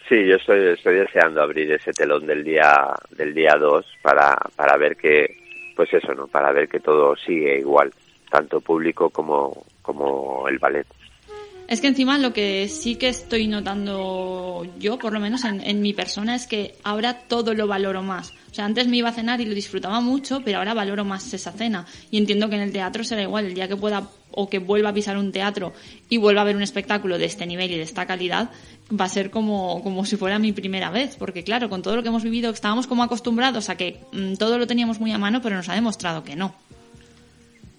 [0.08, 4.78] Sí, yo estoy, estoy deseando abrir ese telón del día del día 2 para, para
[4.78, 5.36] ver que,
[5.76, 6.26] pues eso, ¿no?
[6.28, 7.92] Para ver que todo sigue igual,
[8.30, 10.86] tanto público como, como el ballet.
[11.68, 15.82] Es que encima lo que sí que estoy notando yo, por lo menos en, en,
[15.82, 18.32] mi persona, es que ahora todo lo valoro más.
[18.50, 21.34] O sea, antes me iba a cenar y lo disfrutaba mucho, pero ahora valoro más
[21.34, 21.84] esa cena.
[22.10, 23.44] Y entiendo que en el teatro será igual.
[23.44, 25.72] El día que pueda o que vuelva a pisar un teatro
[26.08, 28.50] y vuelva a ver un espectáculo de este nivel y de esta calidad,
[28.98, 31.16] va a ser como, como si fuera mi primera vez.
[31.16, 34.56] Porque claro, con todo lo que hemos vivido, estábamos como acostumbrados a que mmm, todo
[34.56, 36.54] lo teníamos muy a mano, pero nos ha demostrado que no.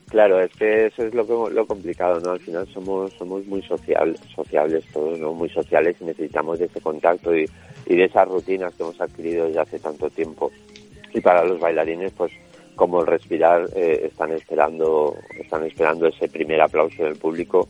[0.10, 2.32] Claro, es que eso es lo, lo complicado, ¿no?
[2.32, 5.34] Al final somos somos muy sociables, sociables todos, ¿no?
[5.34, 7.45] Muy sociales y necesitamos de ese contacto y,
[7.86, 10.52] y de esas rutinas que hemos adquirido desde hace tanto tiempo.
[11.13, 12.32] Y para los bailarines, pues
[12.76, 17.67] como el respirar, eh, están esperando están esperando ese primer aplauso del público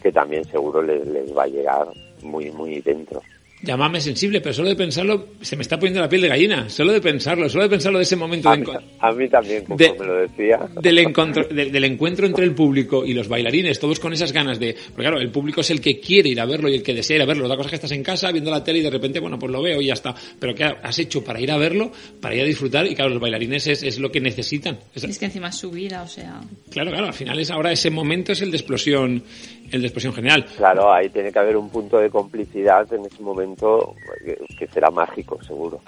[0.00, 1.88] que también seguro les, les va a llegar
[2.22, 3.20] muy muy dentro.
[3.62, 6.70] Llámame sensible, pero solo de pensarlo se me está poniendo la piel de gallina.
[6.70, 8.48] Solo de pensarlo, solo de pensarlo de ese momento.
[8.48, 10.58] A, de mí, a mí, también, como de, me lo decía.
[10.80, 14.58] Del encuentro, de, del encuentro entre el público y los bailarines, todos con esas ganas
[14.58, 14.74] de.
[14.74, 17.16] Porque claro, el público es el que quiere ir a verlo y el que desea
[17.16, 17.44] ir a verlo.
[17.44, 19.52] Otra cosa es que estás en casa viendo la tele y de repente, bueno, pues
[19.52, 20.14] lo veo y ya está.
[20.38, 22.86] Pero ¿qué has hecho para ir a verlo, para ir a disfrutar?
[22.86, 24.78] Y claro, los bailarines es, es lo que necesitan.
[24.94, 26.40] Es, es que encima es su vida, o sea.
[26.70, 29.22] Claro, claro, al final es ahora ese momento es el de explosión
[29.70, 30.44] el de expresión general.
[30.56, 34.90] Claro, ahí tiene que haber un punto de complicidad en ese momento que, que será
[34.90, 35.80] mágico, seguro.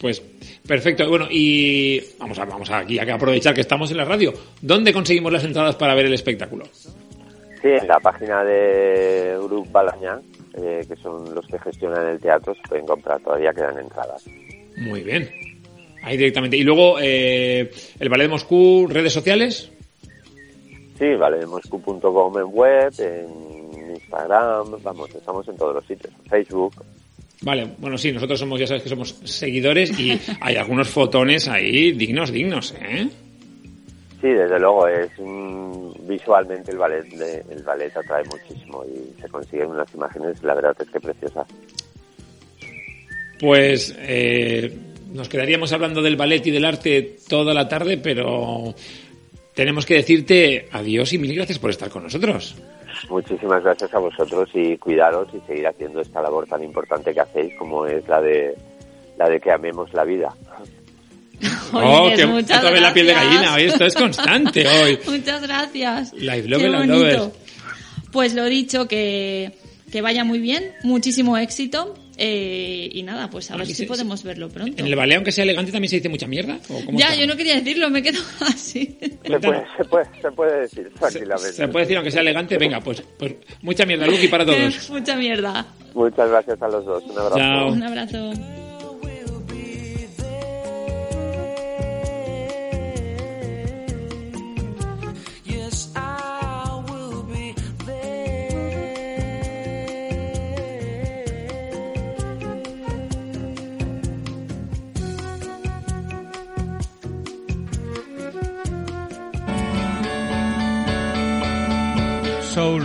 [0.00, 0.20] Pues
[0.66, 1.08] perfecto.
[1.08, 4.32] Bueno, y vamos a, vamos a aquí a aprovechar que estamos en la radio.
[4.60, 6.64] ¿Dónde conseguimos las entradas para ver el espectáculo?
[6.72, 10.20] Sí, en la página de Grup Balañá,
[10.54, 14.24] eh, que son los que gestionan el teatro, se pueden comprar, todavía quedan entradas.
[14.76, 15.28] Muy bien.
[16.04, 16.56] Ahí directamente.
[16.56, 17.68] Y luego, eh,
[17.98, 19.72] el Ballet de Moscú, redes sociales.
[20.98, 26.74] Sí, vale, moscú.com en web, en Instagram, vamos, estamos en todos los sitios, Facebook.
[27.42, 31.92] Vale, bueno, sí, nosotros somos, ya sabes que somos seguidores y hay algunos fotones ahí
[31.92, 33.08] dignos, dignos, ¿eh?
[34.20, 35.10] Sí, desde luego, es
[36.08, 40.76] visualmente el ballet, de, el ballet atrae muchísimo y se consiguen unas imágenes, la verdad
[40.80, 41.46] es que preciosas.
[43.38, 44.76] Pues eh,
[45.12, 48.74] nos quedaríamos hablando del ballet y del arte toda la tarde, pero
[49.58, 52.54] tenemos que decirte adiós y mil gracias por estar con nosotros.
[53.10, 57.54] Muchísimas gracias a vosotros y cuidaros y seguir haciendo esta labor tan importante que hacéis
[57.58, 58.56] como es la de
[59.18, 60.32] la de que amemos la vida.
[61.70, 64.98] Oh, que otra vez la piel de gallina, hoy esto es constante hoy.
[65.06, 66.14] muchas gracias.
[66.14, 67.28] Live Love, Live Lovers.
[68.10, 69.52] Pues lo dicho, que,
[69.92, 74.24] que vaya muy bien, muchísimo éxito eh, y nada, pues a ver si se, podemos
[74.24, 74.82] verlo pronto.
[74.82, 76.58] ¿En el ballet, aunque sea elegante, también se dice mucha mierda?
[76.92, 77.14] ya, está?
[77.14, 78.98] yo no quería decirlo, me quedo así.
[79.00, 81.50] Se puede, se puede, se puede decir tranquilamente.
[81.50, 84.90] Se, se, puede decir, aunque sea elegante, venga, pues, pues mucha mierda, Lucky, para todos.
[84.90, 85.64] mucha mierda.
[85.94, 87.04] Muchas gracias a los dos.
[87.04, 87.38] Un abrazo.
[87.38, 87.72] Chao.
[87.72, 88.32] Un abrazo.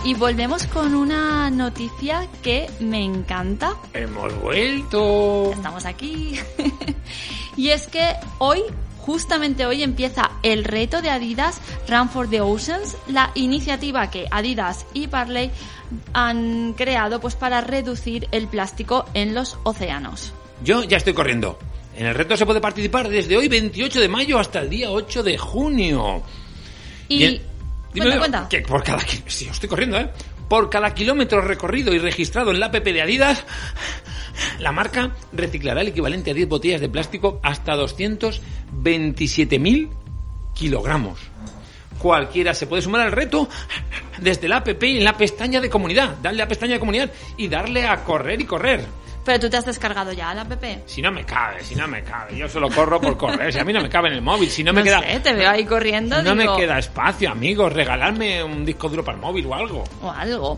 [0.10, 3.76] Y volvemos con una noticia que me encanta.
[3.94, 5.52] Hemos vuelto.
[5.54, 6.34] Estamos aquí.
[7.56, 8.62] y es que hoy,
[8.98, 14.88] justamente hoy, empieza el reto de Adidas Run for the Oceans, la iniciativa que Adidas
[14.96, 15.52] y Parley
[16.14, 20.34] han creado pues para reducir el plástico en los océanos.
[20.64, 21.60] Yo ya estoy corriendo.
[21.96, 25.22] En el reto se puede participar desde hoy 28 de mayo hasta el día 8
[25.22, 26.24] de junio.
[27.08, 27.42] Y
[27.94, 28.48] Dime, cuenta.
[28.50, 30.10] que por cada sí, estoy corriendo, ¿eh?
[30.48, 33.44] Por cada kilómetro recorrido y registrado en la app de Adidas,
[34.60, 39.90] la marca reciclará el equivalente a 10 botellas de plástico hasta 227.000
[40.54, 41.20] kilogramos.
[42.00, 43.50] Cualquiera se puede sumar al reto
[44.20, 46.18] desde la app en la pestaña de comunidad.
[46.22, 48.86] Darle a pestaña de comunidad y darle a correr y correr.
[49.26, 50.64] Pero tú te has descargado ya la app.
[50.86, 52.38] Si no me cabe, si no me cabe.
[52.38, 53.52] Yo solo corro por correr.
[53.54, 55.02] Si a mí no me cabe en el móvil, si no me No queda...
[55.02, 57.72] sé, te veo ahí corriendo, No digo- me queda espacio, amigos.
[57.74, 59.84] Regalarme un disco duro para el móvil o algo.
[60.02, 60.58] o algo.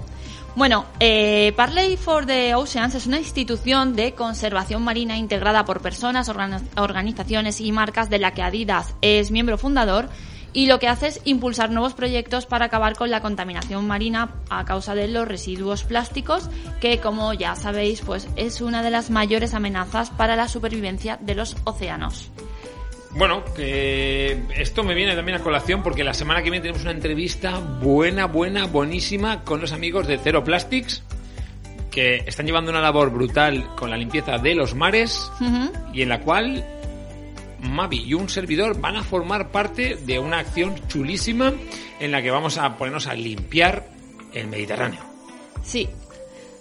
[0.54, 6.28] Bueno, eh, Parley for the Oceans es una institución de conservación marina integrada por personas,
[6.30, 10.10] organ- organizaciones y marcas de la que Adidas es miembro fundador
[10.54, 14.66] y lo que hace es impulsar nuevos proyectos para acabar con la contaminación marina a
[14.66, 19.54] causa de los residuos plásticos, que como ya sabéis, pues es una de las mayores
[19.54, 22.32] amenazas para la supervivencia de los océanos.
[23.14, 26.92] Bueno, que esto me viene también a colación porque la semana que viene tenemos una
[26.92, 31.04] entrevista buena, buena, buenísima con los amigos de Zero Plastics
[31.92, 35.30] que están llevando una labor brutal con la limpieza de los mares
[35.94, 36.66] y en la cual
[37.62, 41.54] Mavi y un servidor van a formar parte de una acción chulísima
[42.00, 43.88] en la que vamos a ponernos a limpiar
[44.34, 45.02] el Mediterráneo.
[45.64, 45.88] Sí,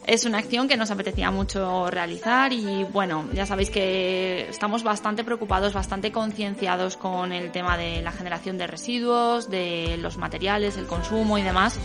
[0.06, 5.24] es una acción que nos apetecía mucho realizar y bueno, ya sabéis que estamos bastante
[5.24, 10.86] preocupados, bastante concienciados con el tema de la generación de residuos, de los materiales, el
[10.86, 11.78] consumo y demás.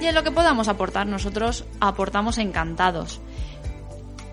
[0.00, 3.20] Y en lo que podamos aportar nosotros aportamos encantados.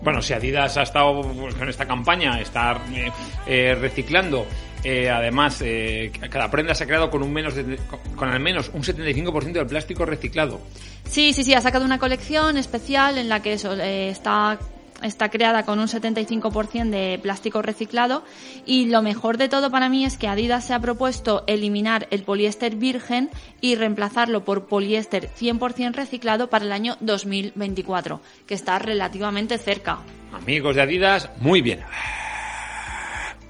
[0.02, 3.10] Bueno, si Adidas ha estado pues, con esta campaña, está eh,
[3.46, 4.46] eh, reciclando,
[4.82, 7.78] eh, además eh, cada prenda se ha creado con un menos de-
[8.16, 10.60] con al menos un 75% del plástico reciclado.
[11.08, 14.58] Sí, sí, sí, ha sacado una colección especial en la que eso está
[15.02, 18.24] está creada con un 75% de plástico reciclado
[18.66, 22.22] y lo mejor de todo para mí es que Adidas se ha propuesto eliminar el
[22.22, 29.58] poliéster virgen y reemplazarlo por poliéster 100% reciclado para el año 2024, que está relativamente
[29.58, 29.98] cerca.
[30.32, 31.80] Amigos de Adidas, muy bien.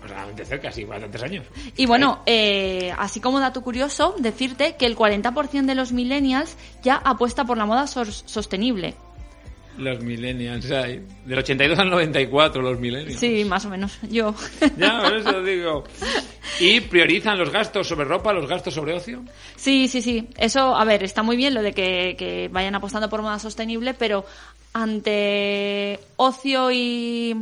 [0.04, 1.46] Realmente cerca, sí, bastantes años.
[1.76, 6.96] Y bueno, eh, así como dato curioso, decirte que el 40% de los millennials ya
[6.96, 8.94] apuesta por la moda sos- sostenible.
[9.78, 11.02] Los millennials, hay.
[11.24, 13.18] del 82 al 94 los millennials.
[13.18, 14.34] Sí, más o menos, yo.
[14.76, 15.84] Ya, por eso digo.
[16.60, 19.22] Y priorizan los gastos sobre ropa, los gastos sobre ocio.
[19.56, 20.28] Sí, sí, sí.
[20.36, 23.94] Eso, a ver, está muy bien lo de que, que vayan apostando por moda sostenible,
[23.94, 24.26] pero
[24.74, 27.34] ante ocio y,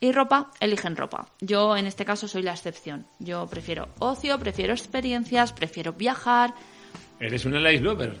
[0.00, 1.26] y ropa, eligen ropa.
[1.40, 3.06] Yo, en este caso, soy la excepción.
[3.18, 6.54] Yo prefiero ocio, prefiero experiencias, prefiero viajar.
[7.18, 8.14] Eres una life lover.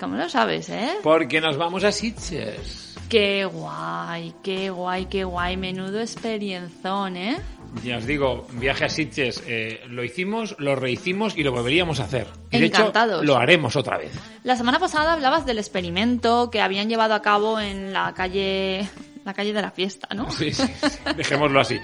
[0.00, 0.96] ¿Cómo lo sabes, eh?
[1.02, 2.96] Porque nos vamos a Sitges.
[3.10, 5.58] Qué guay, qué guay, qué guay.
[5.58, 7.36] Menudo experienzón, ¿eh?
[7.84, 12.04] Ya os digo, viaje a Sitges eh, lo hicimos, lo rehicimos y lo volveríamos a
[12.04, 12.26] hacer.
[12.50, 13.24] Y de hecho, Encantados.
[13.26, 14.12] lo haremos otra vez.
[14.42, 18.88] La semana pasada hablabas del experimento que habían llevado a cabo en la calle,
[19.24, 20.30] la calle de la fiesta, ¿no?
[20.30, 20.98] Sí, sí, sí.
[21.16, 21.78] Dejémoslo así.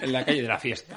[0.00, 0.96] En la calle de la fiesta.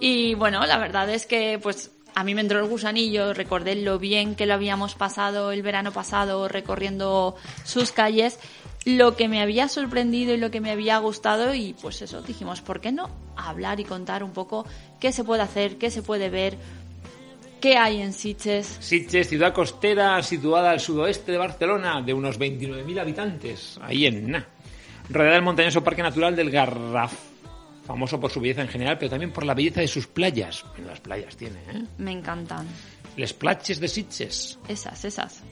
[0.00, 4.00] Y bueno, la verdad es que pues a mí me entró el gusanillo, recordé lo
[4.00, 8.40] bien que lo habíamos pasado el verano pasado recorriendo sus calles,
[8.84, 12.60] lo que me había sorprendido y lo que me había gustado y pues eso, dijimos,
[12.60, 14.66] ¿por qué no hablar y contar un poco
[14.98, 16.58] qué se puede hacer, qué se puede ver,
[17.60, 18.78] qué hay en Sitges?
[18.80, 24.44] Sitges, ciudad costera situada al sudoeste de Barcelona, de unos 29.000 habitantes, ahí en Na.
[25.08, 27.27] Rodeada del montañoso Parque Natural del Garraf,
[27.88, 30.62] famoso por su belleza en general, pero también por la belleza de sus playas.
[30.76, 31.84] Mira, las playas tiene, ¿eh?
[31.96, 32.66] Me encantan.
[33.16, 34.58] Les platges de Sitges.
[34.68, 35.42] Esas, esas.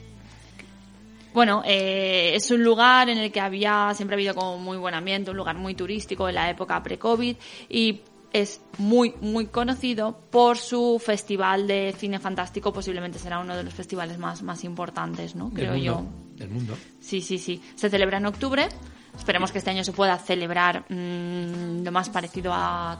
[1.33, 4.93] Bueno, eh, es un lugar en el que había, siempre ha habido como muy buen
[4.93, 7.35] ambiente, un lugar muy turístico en la época pre-COVID
[7.69, 13.63] y es muy, muy conocido por su festival de cine fantástico, posiblemente será uno de
[13.63, 15.49] los festivales más, más importantes, ¿no?
[15.49, 16.05] Creo mundo, yo.
[16.35, 16.77] Del mundo.
[16.99, 17.63] Sí, sí, sí.
[17.75, 18.69] Se celebra en octubre.
[19.17, 22.97] Esperemos que este año se pueda celebrar mm, lo más parecido a...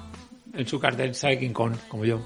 [0.53, 2.22] En su cartel sale King Kong, como yo.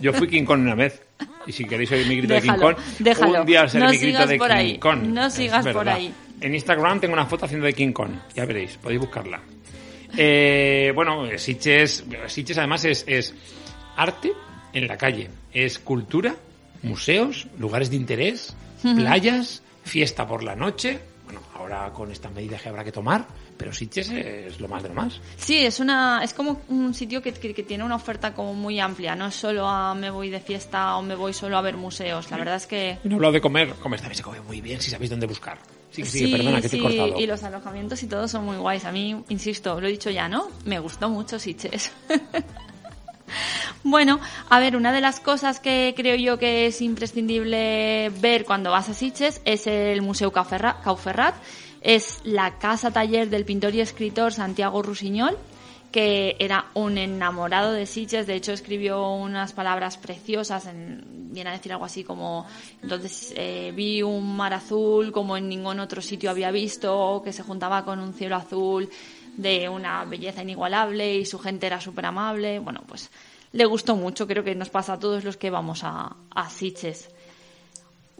[0.00, 1.02] Yo fui King Kong una vez.
[1.46, 3.40] Y si queréis oír mi grito de King Kong, déjalo.
[3.40, 5.02] un día será No mi grito de por King ahí, Kong.
[5.04, 6.12] no sigas por ahí.
[6.40, 8.10] En Instagram tengo una foto haciendo de King Kong.
[8.34, 9.40] Ya veréis, podéis buscarla.
[10.16, 13.34] Eh, bueno, Sitges, Sitges además es, es
[13.96, 14.32] arte
[14.72, 15.30] en la calle.
[15.52, 16.34] Es cultura,
[16.82, 20.98] museos, lugares de interés, playas, fiesta por la noche.
[21.54, 23.26] Ahora con estas medidas que habrá que tomar,
[23.56, 25.20] pero Sitges es lo más de lo más.
[25.36, 28.80] Sí, es una es como un sitio que, que- que tiene una oferta como muy
[28.80, 29.14] amplia.
[29.14, 32.30] No es solo a me voy de fiesta o me voy solo a ver museos.
[32.30, 32.98] La verdad es que...
[33.04, 33.70] Y no he hablado de comer.
[33.74, 35.58] Comer también se come muy bien si sabéis dónde buscar.
[35.90, 37.20] Sí, sí, perdona que te he sí, cortado.
[37.20, 38.84] y los alojamientos y todo son muy guays.
[38.86, 40.48] A mí, insisto, lo he dicho ya, ¿no?
[40.64, 41.92] Me gustó mucho Sitges.
[43.84, 48.70] bueno, a ver, una de las cosas que creo yo que es imprescindible ver cuando
[48.70, 51.34] vas a Sitges es el Museo Cauferra- Cauferrat.
[51.80, 55.36] Es la casa taller del pintor y escritor Santiago Rusiñol
[55.92, 61.52] que era un enamorado de Sitges, de hecho escribió unas palabras preciosas, en, viene a
[61.52, 62.46] decir algo así como,
[62.82, 67.42] entonces eh, vi un mar azul como en ningún otro sitio había visto, que se
[67.42, 68.88] juntaba con un cielo azul
[69.36, 73.10] de una belleza inigualable y su gente era súper amable, bueno, pues
[73.52, 77.10] le gustó mucho, creo que nos pasa a todos los que vamos a, a Sitges.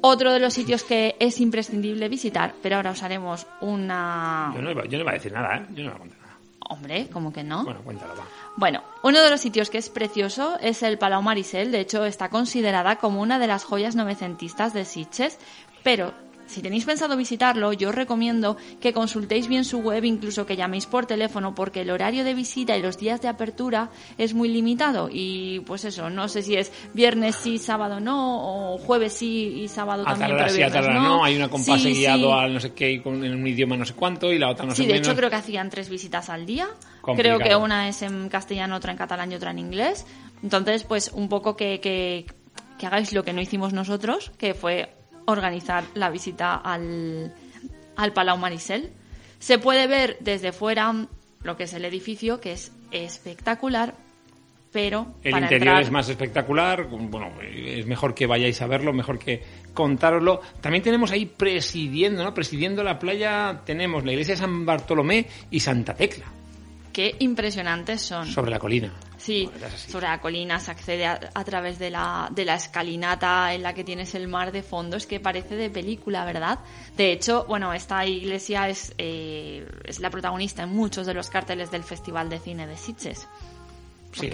[0.01, 4.53] Otro de los sitios que es imprescindible visitar, pero ahora os haremos una...
[4.55, 5.66] Yo no, iba, yo no iba a decir nada, ¿eh?
[5.70, 6.37] Yo no iba a contar nada.
[6.68, 7.64] Hombre, como que no?
[7.64, 8.24] Bueno, cuéntalo, va.
[8.57, 12.30] Bueno, uno de los sitios que es precioso es el Palau Marisel, de hecho está
[12.30, 15.39] considerada como una de las joyas novecentistas de Sitges,
[15.85, 16.12] pero
[16.53, 20.86] si tenéis pensado visitarlo, yo os recomiendo que consultéis bien su web, incluso que llaméis
[20.86, 25.09] por teléfono, porque el horario de visita y los días de apertura es muy limitado
[25.11, 29.68] y pues eso, no sé si es viernes sí, sábado no, o jueves sí y
[29.68, 31.03] sábado A también, pero sí, a no.
[31.03, 31.24] no.
[31.24, 32.38] Hay una compás Sí, guiado sí.
[32.38, 34.82] al no sé qué en un idioma no sé cuánto y la otra no Sí,
[34.82, 35.09] sé de menos.
[35.09, 36.68] hecho creo que hacían tres visitas al día.
[37.00, 37.38] Complicado.
[37.38, 40.07] Creo que una es en castellano, otra en catalán y otra en inglés.
[40.42, 42.26] Entonces, pues un poco que, que,
[42.78, 44.94] que hagáis lo que no hicimos nosotros, que fue
[45.26, 47.34] organizar la visita al,
[47.96, 48.92] al Palau Marisel.
[49.38, 51.06] Se puede ver desde fuera
[51.42, 53.94] lo que es el edificio, que es espectacular,
[54.72, 55.82] pero El para interior entrar...
[55.82, 59.42] es más espectacular, bueno, es mejor que vayáis a verlo, mejor que
[59.74, 60.40] contároslo.
[60.60, 62.32] También tenemos ahí presidiendo, ¿no?
[62.32, 66.26] Presidiendo la playa tenemos la iglesia de San Bartolomé y Santa Tecla,
[66.93, 68.26] Qué impresionantes son.
[68.26, 68.93] sobre la colina.
[69.16, 69.49] Sí,
[69.88, 73.72] sobre la colina se accede a, a través de la, de la escalinata en la
[73.72, 74.97] que tienes el mar de fondo.
[74.97, 76.59] Es que parece de película, ¿verdad?
[76.97, 81.70] De hecho, bueno, esta iglesia es, eh, es la protagonista en muchos de los carteles
[81.70, 83.28] del Festival de Cine de Sitges.
[84.12, 84.28] Sí,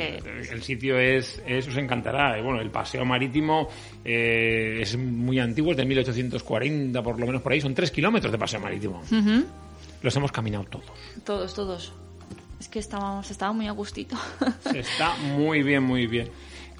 [0.50, 2.36] el sitio es, es- os encantará.
[2.36, 3.68] Eh, Bueno, el paseo marítimo
[4.04, 7.60] eh, es muy antiguo, es de 1840 por lo menos por ahí.
[7.60, 9.02] Son tres kilómetros de paseo marítimo.
[10.02, 10.86] Los hemos caminado todos.
[11.24, 11.92] Todos, todos.
[12.60, 14.16] Es que estábamos, estaba muy a gustito.
[14.74, 16.30] Está muy bien, muy bien.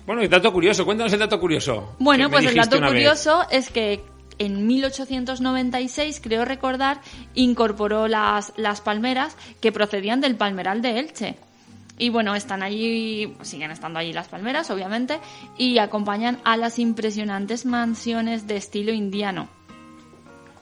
[0.07, 1.95] Bueno, el dato curioso, cuéntanos el dato curioso.
[1.99, 2.91] Bueno, pues el dato vez.
[2.91, 4.03] curioso es que
[4.39, 7.01] en 1896, creo recordar,
[7.35, 11.37] incorporó las, las palmeras que procedían del palmeral de Elche.
[11.99, 15.18] Y bueno, están allí, siguen estando allí las palmeras, obviamente,
[15.59, 19.49] y acompañan a las impresionantes mansiones de estilo indiano.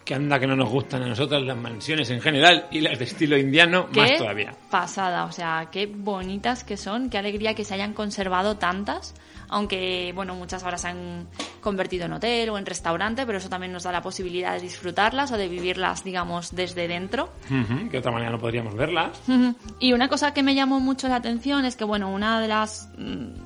[0.06, 3.04] Que anda que no nos gustan a nosotras las mansiones en general y las de
[3.04, 4.54] estilo indiano Qué más todavía.
[4.70, 9.14] pasada, o sea, qué bonitas que son, qué alegría que se hayan conservado tantas,
[9.48, 11.26] aunque, bueno, muchas ahora se han
[11.60, 15.32] convertido en hotel o en restaurante, pero eso también nos da la posibilidad de disfrutarlas
[15.32, 17.30] o de vivirlas, digamos, desde dentro.
[17.50, 19.20] Ujú, que de otra manera no podríamos verlas.
[19.80, 22.88] Y una cosa que me llamó mucho la atención es que, bueno, una de las
[22.96, 23.45] mm,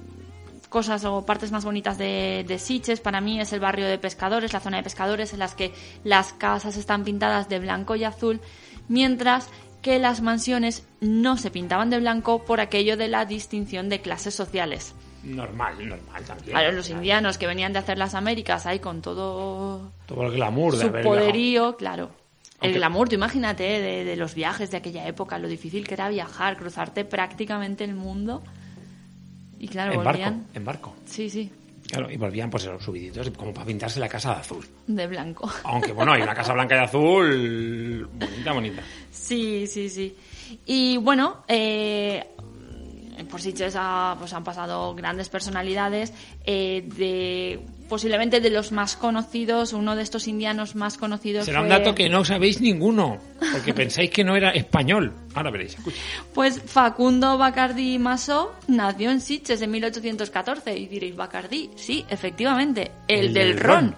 [0.70, 4.54] cosas o partes más bonitas de, de Sitges para mí es el barrio de pescadores,
[4.54, 5.72] la zona de pescadores en las que
[6.04, 8.40] las casas están pintadas de blanco y azul,
[8.88, 9.48] mientras
[9.82, 14.34] que las mansiones no se pintaban de blanco por aquello de la distinción de clases
[14.34, 14.94] sociales.
[15.24, 16.50] Normal, normal también.
[16.50, 20.72] Claro, los indianos que venían de hacer las Américas ahí con todo Todo el glamour
[20.74, 21.20] de su haber viajado.
[21.20, 22.04] poderío, claro.
[22.60, 25.86] El Aunque- glamour, tú imagínate eh, de, de los viajes de aquella época, lo difícil
[25.88, 28.42] que era viajar, cruzarte prácticamente el mundo.
[29.60, 30.34] Y claro, En volvían.
[30.38, 30.94] barco, en barco.
[31.04, 31.50] Sí, sí,
[31.88, 34.64] Claro, y volvían pues esos subiditos como para pintarse la casa de azul.
[34.86, 35.50] de blanco.
[35.64, 38.82] Aunque bueno, hay una casa blanca y azul bonita, bonita.
[39.10, 40.16] Sí, sí, sí.
[40.66, 42.24] Y bueno, eh,
[43.28, 46.12] por Sitges ha- pues han pasado grandes personalidades
[46.44, 51.44] eh, de posiblemente de los más conocidos, uno de estos indianos más conocidos.
[51.44, 53.18] Será un dato que no sabéis ninguno,
[53.52, 55.12] porque pensáis que no era español.
[55.34, 56.00] Ahora veréis, escucha.
[56.32, 60.78] Pues Facundo Bacardi Masó nació en Sitges en 1814.
[60.78, 63.96] Y diréis, Bacardi, sí, efectivamente, el, El del, del ron.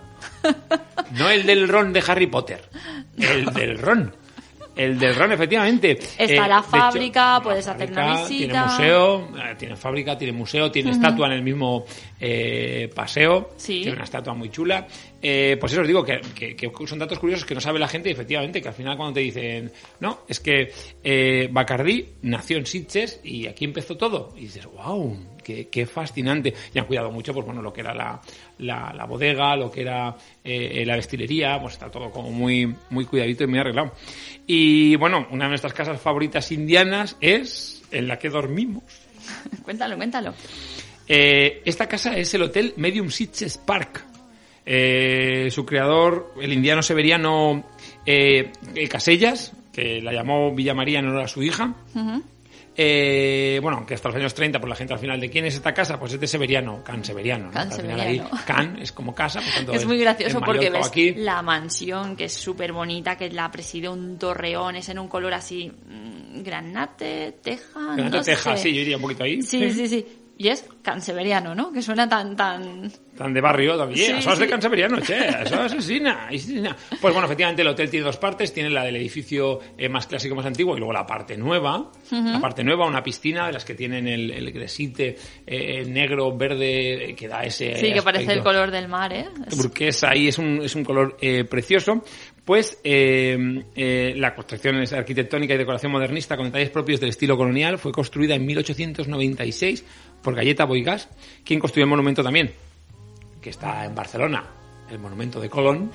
[1.12, 2.62] No el del ron de Harry Potter,
[3.18, 4.14] el del ron.
[4.75, 5.93] El del ron, efectivamente.
[5.93, 8.29] Está Eh, la fábrica, puedes hacer una visita.
[8.29, 11.85] Tiene museo, eh, tiene fábrica, tiene museo, tiene estatua en el mismo
[12.18, 13.51] eh, paseo.
[13.57, 13.83] Sí.
[13.83, 14.87] Tiene una estatua muy chula.
[15.25, 17.87] Eh, pues eso os digo, que, que- que son datos curiosos que no sabe la
[17.87, 19.70] gente, y efectivamente, que al final cuando te dicen,
[20.01, 20.73] no, es que
[21.05, 24.35] eh, Bacardí nació en Sitges y aquí empezó todo.
[24.37, 26.53] Y dices, wow, qué, qué fascinante.
[26.75, 28.20] Y han cuidado mucho, pues bueno, lo que era la,
[28.59, 33.05] la, la bodega, lo que era eh, la destilería, pues está todo como muy, muy
[33.05, 33.93] cuidadito y muy arreglado.
[34.47, 38.83] Y bueno, una de nuestras casas favoritas indianas es en la que dormimos.
[39.62, 40.35] cuéntalo, cuéntalo.
[41.07, 44.07] Eh, esta casa es el Hotel Medium Sitges Park.
[44.65, 47.65] Eh, su creador, el indiano severiano
[48.07, 48.53] eh,
[48.89, 51.75] Casellas, que la llamó Villa María en honor a su hija.
[52.75, 55.55] Eh, bueno, aunque hasta los años 30, por la gente al final, ¿de quién es
[55.55, 55.99] esta casa?
[55.99, 57.47] Pues es de Severiano, Can Severiano.
[57.47, 57.53] ¿no?
[57.53, 58.31] Can Al final ahí, Severiano.
[58.47, 59.41] Can es como casa.
[59.41, 61.13] por tanto, Es muy gracioso porque ves aquí.
[61.15, 65.35] la mansión, que es súper bonita, que la preside un torreón, es en un color
[65.35, 68.69] así, mm, granate, teja, Granate, no Texas, sé.
[68.71, 69.43] sí, yo iría un poquito ahí.
[69.43, 70.07] Sí, sí, sí.
[70.39, 71.71] Y es canseveriano, ¿no?
[71.73, 72.91] Que suena tan, tan...
[73.23, 74.07] Tan de barrio también.
[74.07, 74.51] Sí, eso es de sí.
[74.51, 75.16] Canseveriano, che.
[75.29, 76.29] Eso es asesina.
[77.01, 78.53] Pues bueno, efectivamente el hotel tiene dos partes.
[78.53, 81.79] Tiene la del edificio eh, más clásico, más antiguo, y luego la parte nueva.
[82.11, 82.25] Ujú.
[82.29, 85.16] La parte nueva, una piscina de las que tienen el, el gresite
[85.47, 89.27] eh, negro, verde, eh, que da ese Sí, que parece el color del mar, ¿eh?
[89.47, 92.03] Es- turquesa ahí es un, es un color eh, precioso.
[92.45, 97.37] Pues eh, eh, la construcción es arquitectónica y decoración modernista con detalles propios del estilo
[97.37, 97.79] colonial.
[97.79, 99.85] Fue construida en 1896
[100.23, 101.09] por Galleta Boigas,
[101.45, 102.51] quien construyó el monumento también,
[103.43, 104.45] que está en Barcelona,
[104.90, 105.90] el monumento de Colón,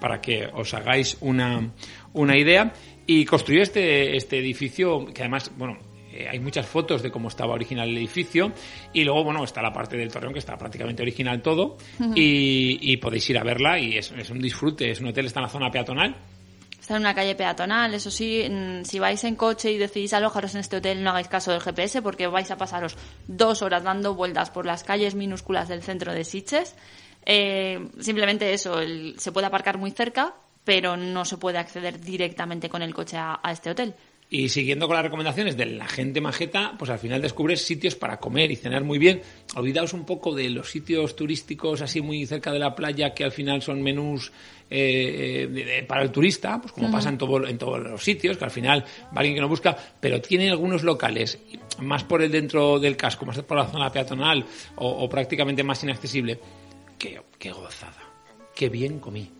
[0.00, 1.70] para que os hagáis una,
[2.12, 2.72] una idea.
[3.06, 5.78] Y construyó este, este edificio, que además, bueno,
[6.12, 8.52] eh, hay muchas fotos de cómo estaba original el edificio.
[8.92, 11.78] Y luego, bueno, está la parte del torreón, que está prácticamente original todo.
[12.14, 14.90] Y podéis ir a verla y es, es un disfrute.
[14.90, 16.16] Es un hotel, está en la zona peatonal.
[16.88, 20.54] Está en una calle peatonal, eso sí, mm, si vais en coche y decidís alojaros
[20.54, 24.14] en este hotel, no hagáis caso del GPS porque vais a pasaros dos horas dando
[24.14, 26.74] vueltas por las calles minúsculas del centro de Sitges.
[27.26, 30.32] Eh, simplemente eso, el- se puede aparcar muy cerca,
[30.64, 33.94] pero no se puede acceder directamente con el coche a, a este hotel.
[34.30, 38.20] Y siguiendo con las recomendaciones de la gente majeta, pues al final descubres sitios para
[38.20, 39.22] comer y cenar muy bien.
[39.56, 43.32] Olvidaos un poco de los sitios turísticos así muy cerca de la playa que al
[43.32, 44.30] final son menús
[44.70, 48.36] eh, de- de- para el turista, pues como pasa en, todo- en todos los sitios,
[48.36, 51.38] que al final va alguien que no busca, pero tiene algunos locales
[51.80, 54.44] más por el dentro del casco, más por la zona peatonal
[54.76, 56.38] o, o prácticamente más inaccesible.
[56.98, 57.96] Qué, qué gozada,
[58.54, 59.30] qué bien comí.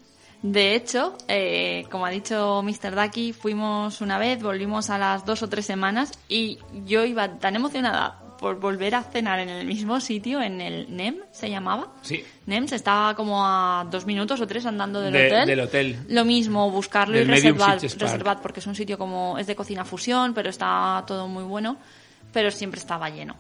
[0.43, 2.95] De hecho, eh, como ha dicho Mr.
[2.95, 7.57] Ducky, fuimos una vez, volvimos a las dos o tres semanas y yo iba tan
[7.57, 11.89] emocionada por volver a cenar en el mismo sitio, en el NEM se llamaba.
[12.03, 15.47] Sí, NEMS estaba como a dos minutos o tres andando del de- hotel.
[15.49, 15.97] del hotel.
[16.09, 19.84] Lo mismo, buscarlo Del y reservar, reservad, porque es un sitio como, es de cocina
[19.84, 21.78] fusión, pero está todo muy bueno,
[22.32, 23.34] pero siempre estaba lleno.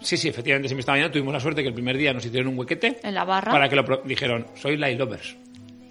[0.00, 1.12] Sí, sí, efectivamente, siempre estaba mañana.
[1.12, 3.00] Tuvimos la suerte que el primer día nos hicieron un huequete.
[3.04, 3.52] En la barra.
[3.52, 5.34] Para que lo dijeron, sois light lovers.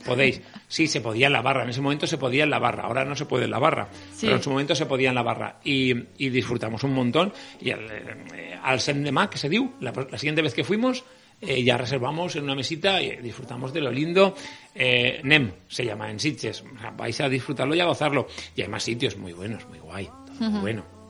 [0.06, 0.42] Podéis.
[0.68, 1.64] Sí, se podía en la barra.
[1.64, 2.84] En ese momento se podía en la barra.
[2.84, 3.90] Ahora no se puede en la barra.
[4.14, 4.26] Sí.
[4.28, 5.60] Pero en su momento se podía en la barra.
[5.64, 7.34] Y, y disfrutamos un montón.
[7.60, 11.04] Y al, eh, al Sendemà, que se dio, la, la siguiente vez que fuimos,
[11.42, 14.36] eh, ya reservamos en una mesita y disfrutamos de lo lindo.
[14.76, 16.64] Eh, NEM se llama en Sitges.
[16.98, 18.28] Vais a disfrutarlo y a gozarlo.
[18.56, 20.06] Y hay más sitios muy buenos, muy guay.
[20.06, 20.60] todo muy Ujú.
[20.62, 21.02] bueno.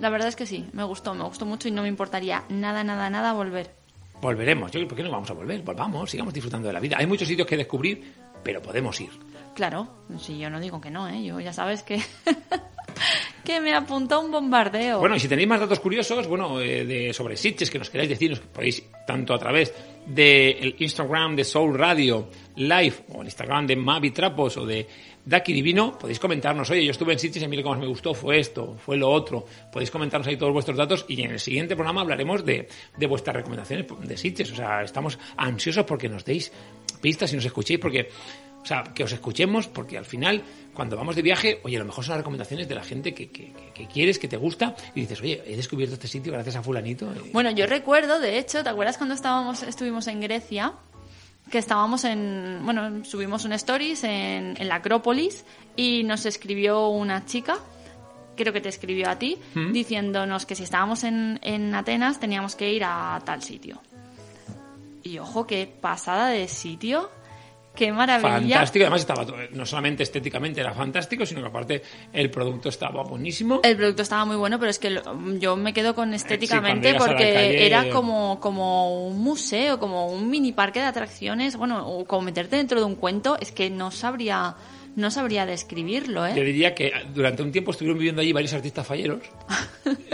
[0.00, 2.82] La verdad es que sí, me gustó, me gustó mucho y no me importaría nada,
[2.82, 3.70] nada, nada volver.
[4.22, 4.70] Volveremos.
[4.70, 5.62] Yo, ¿por qué no vamos a volver?
[5.62, 6.96] Volvamos, sigamos disfrutando de la vida.
[6.96, 8.14] Hay muchos sitios que descubrir,
[8.44, 9.10] pero podemos ir.
[9.52, 11.24] Claro, si yo no digo que no, ¿eh?
[11.24, 12.00] Yo ya sabes que...
[13.44, 15.00] que me apuntó un bombardeo.
[15.00, 18.10] Bueno, y si tenéis más datos curiosos, bueno, eh, de, sobre Sitges que nos queráis
[18.10, 19.74] decir, nos podéis tanto a través
[20.06, 24.86] del Instagram de Soul Radio Live o el Instagram de Mavi Trapos o de
[25.24, 28.40] Daki Divino, podéis comentarnos, oye, yo estuve en Sitges y a mí me gustó fue
[28.40, 29.46] esto, fue lo otro.
[29.72, 32.68] Podéis comentarnos ahí todos vuestros datos y en el siguiente programa hablaremos de,
[33.08, 34.50] vuestras recomendaciones de Sitges.
[34.50, 36.50] O sea, estamos ansiosos porque nos deis
[37.00, 38.08] pistas y nos escuchéis porque...
[38.62, 40.40] O sea, que os escuchemos porque al final,
[40.72, 43.28] cuando vamos de viaje, oye, a lo mejor son las recomendaciones de la gente que,
[43.28, 46.62] que, que- quieres, que te gusta, y dices, oye, he descubierto este sitio gracias a
[46.62, 47.12] fulanito.
[47.32, 50.74] Bueno, yo recuerdo, de hecho, ¿te acuerdas cuando estábamos, estuvimos en Grecia?
[51.50, 55.44] Que estábamos en, bueno, subimos un stories en, en la Acrópolis
[55.76, 57.58] y nos escribió una chica,
[58.36, 59.72] creo que te escribió a ti, ¿Mm?
[59.72, 63.80] diciéndonos que si estábamos en, en Atenas teníamos que ir a tal sitio.
[65.02, 67.10] y ojo, qué pasada de sitio.
[67.74, 68.28] Qué maravilla.
[68.30, 73.60] Fantástico, además estaba no solamente estéticamente era fantástico, sino que aparte el producto estaba buenísimo.
[73.64, 75.02] El producto estaba muy bueno, pero es que lo-
[75.38, 79.78] yo me quedo con estéticamente llegas a la porque calle- era como, como un museo,
[79.78, 83.52] como un mini parque de atracciones, bueno, o como meterte dentro de un cuento, es
[83.52, 84.54] que no sabría,
[84.94, 86.44] no sabría describirlo, Yo ¿eh?
[86.44, 89.20] diría que durante un tiempo estuvieron viviendo allí varios artistas falleros.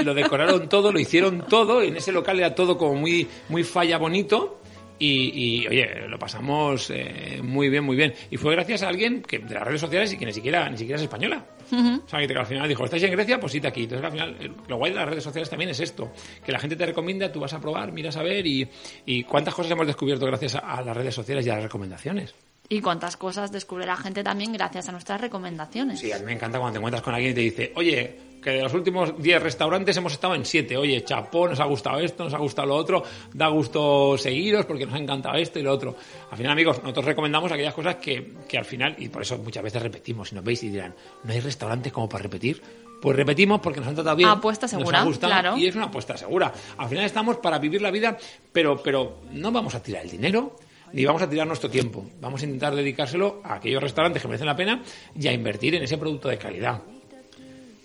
[0.04, 1.82] Lo decoraron todo, lo hicieron todo.
[1.82, 4.60] Y en ese local era todo como muy, muy falla bonito.
[4.98, 8.12] Y, y, oye, lo pasamos eh, muy bien, muy bien.
[8.30, 10.76] Y fue gracias a alguien que de las redes sociales y que ni siquiera, ni
[10.76, 11.46] siquiera es española.
[11.70, 13.38] O sea, que al final dijo, ¿estáis en Grecia?
[13.38, 13.84] Pues id aquí.
[13.84, 16.10] Entonces, al final, lo guay de las redes sociales también es esto.
[16.44, 18.68] Que la gente te recomienda, tú vas a probar, miras a ver y,
[19.06, 22.34] y cuántas cosas hemos descubierto gracias a, a las redes sociales y a las recomendaciones.
[22.70, 26.00] Y cuántas cosas descubre la gente también gracias a nuestras recomendaciones.
[26.00, 28.16] Sí, a mí me encanta cuando te encuentras con alguien y te dice, oye,
[28.48, 30.76] que de los últimos 10 restaurantes hemos estado en 7.
[30.76, 33.02] Oye, chapó, nos ha gustado esto, nos ha gustado lo otro,
[33.34, 35.94] da gusto seguiros porque nos ha encantado esto y lo otro.
[36.30, 39.62] Al final, amigos, nosotros recomendamos aquellas cosas que, que al final, y por eso muchas
[39.62, 40.94] veces repetimos, si nos veis y dirán,
[41.24, 42.62] ¿no hay restaurante como para repetir?
[43.02, 44.30] Pues repetimos porque nos han tratado bien.
[44.30, 45.56] Apuesta nos segura, ha gustado, claro.
[45.58, 46.50] Y es una apuesta segura.
[46.78, 48.16] Al final estamos para vivir la vida,
[48.50, 50.56] pero, pero no vamos a tirar el dinero.
[50.90, 52.06] Ni vamos a tirar nuestro tiempo.
[52.18, 54.82] Vamos a intentar dedicárselo a aquellos restaurantes que merecen la pena
[55.14, 56.80] y a invertir en ese producto de calidad.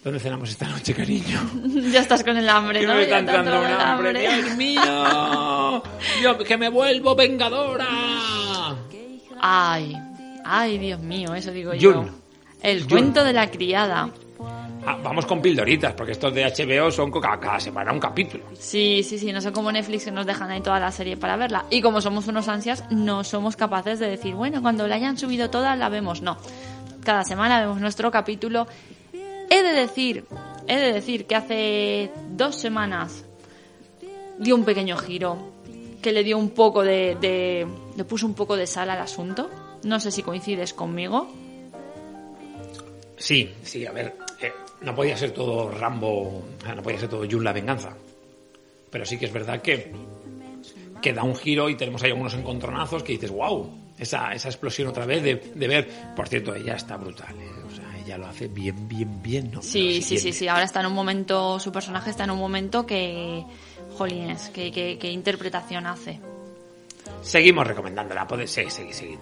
[0.03, 1.39] ¿Dónde cenamos esta noche, cariño?
[1.91, 2.93] ya estás con el hambre, ¿no?
[2.93, 5.83] me está entrando un el hambre, Dios mío.
[6.21, 7.87] Yo, que me vuelvo vengadora.
[9.39, 9.97] Ay,
[10.43, 11.93] ay, Dios mío, eso digo yo.
[11.93, 12.11] Jun.
[12.61, 14.09] El cuento de la criada.
[14.85, 18.43] Ah, vamos con pildoritas, porque estos de HBO son cada, cada semana un capítulo.
[18.59, 21.37] Sí, sí, sí, no son como Netflix que nos dejan ahí toda la serie para
[21.37, 21.65] verla.
[21.69, 25.49] Y como somos unos ansias, no somos capaces de decir, bueno, cuando la hayan subido
[25.49, 26.21] toda la vemos.
[26.21, 26.37] No.
[27.03, 28.67] Cada semana vemos nuestro capítulo.
[29.53, 30.25] He de decir,
[30.67, 33.23] he de decir que hace dos semanas
[34.39, 35.37] dio un pequeño giro
[36.01, 39.49] que le dio un poco de, de- le puso un poco de sal al asunto.
[39.83, 41.27] No sé si coincides conmigo.
[43.17, 44.51] Sí, sí, a ver, eh,
[44.81, 46.43] no podía ser todo Rambo,
[46.75, 47.95] no podía ser todo Jun la venganza.
[48.89, 49.91] Pero sí que es verdad que,
[51.01, 54.87] que da un giro y tenemos ahí algunos encontronazos que dices, wow, esa, esa explosión
[54.87, 55.87] otra vez de, de ver.
[56.15, 57.62] Por cierto, ella está brutal, ¿eh?
[58.05, 59.61] Ella lo hace bien, bien, bien, ¿no?
[59.61, 60.47] Sí, sí, sí, sí.
[60.47, 63.45] Ahora está en un momento, su personaje está en un momento que,
[63.97, 66.19] jolines, que, que, que interpretación hace.
[67.21, 69.19] Seguimos recomendándola, podéis seguir, seguir, seguir.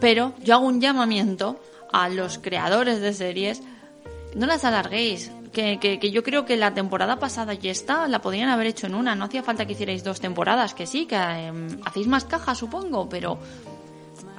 [0.00, 1.60] Pero yo hago un llamamiento
[1.92, 3.62] a los creadores de series,
[4.34, 5.30] no las alarguéis.
[5.52, 8.86] Que, que, que yo creo que la temporada pasada y esta la podrían haber hecho
[8.86, 9.16] en una.
[9.16, 13.08] No hacía falta que hicierais dos temporadas, que sí, que em, hacéis más cajas, supongo,
[13.08, 13.36] pero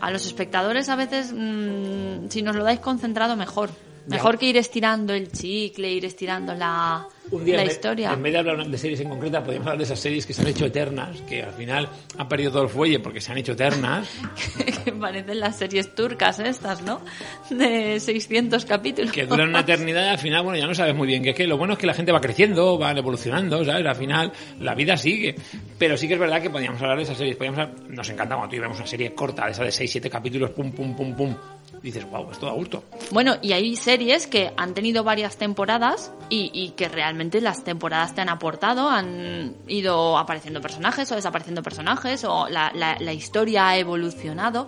[0.01, 3.69] a los espectadores a veces, mm, si nos lo dais concentrado, mejor.
[4.07, 8.11] Mejor que ir estirando el chicle, ir estirando la, Un día, la en vez- historia.
[8.13, 10.41] en vez de hablar de series en concreta, podríamos hablar de esas series que se
[10.41, 13.53] han hecho eternas, que al final han perdido todo el fuelle porque se han hecho
[13.53, 14.09] eternas.
[14.85, 17.01] que parecen las series turcas estas, ¿no?
[17.49, 19.11] De 600 capítulos.
[19.11, 21.35] que duran una eternidad y al final, bueno, ya no sabes muy bien qué es
[21.35, 23.85] que lo bueno es que la gente va creciendo, van evolucionando, ¿sabes?
[23.85, 25.35] Al final la vida sigue.
[25.77, 28.35] Pero sí que es verdad que podíamos hablar de esas series, podíamos hablar- nos encanta
[28.35, 31.35] cuando tú una serie corta, de esa de 6, 7 capítulos, pum, pum, pum, pum.
[31.81, 32.83] Dices, wow, es todo a gusto.
[33.11, 38.13] Bueno, y hay series que han tenido varias temporadas y, y que realmente las temporadas
[38.13, 43.77] te han aportado, han ido apareciendo personajes o desapareciendo personajes o la, la historia ha
[43.77, 44.67] evolucionado.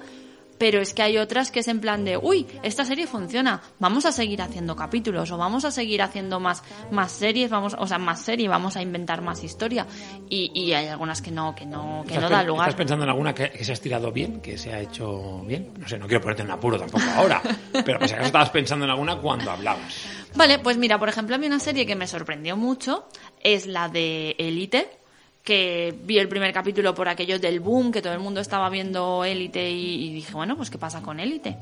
[0.64, 4.05] Pero es que hay otras que es en plan de, uy, esta serie funciona, vamos
[4.05, 7.97] a seguir haciendo capítulos o vamos a seguir haciendo más, más series, vamos, o sea,
[7.97, 9.86] más serie, vamos a inventar más historia.
[10.30, 12.70] Y, y hay algunas que no, que no, que ¿Estás no da lugar.
[12.70, 15.74] ¿Estás pensando en alguna que, que se ha estirado bien, que se ha hecho bien?
[15.78, 17.41] No sé, no quiero ponerte en apuro tampoco ahora,
[17.86, 20.05] pero si acaso estabas pensando en alguna cuando hablabas.
[20.34, 23.09] Vale, pues mira, por ejemplo, a mí una serie que me sorprendió mucho
[23.41, 25.03] es la de Elite,
[25.43, 29.25] que vi el primer capítulo por aquello del boom, que todo el mundo estaba viendo
[29.25, 31.57] Elite y, y dije, bueno, pues qué pasa con Elite.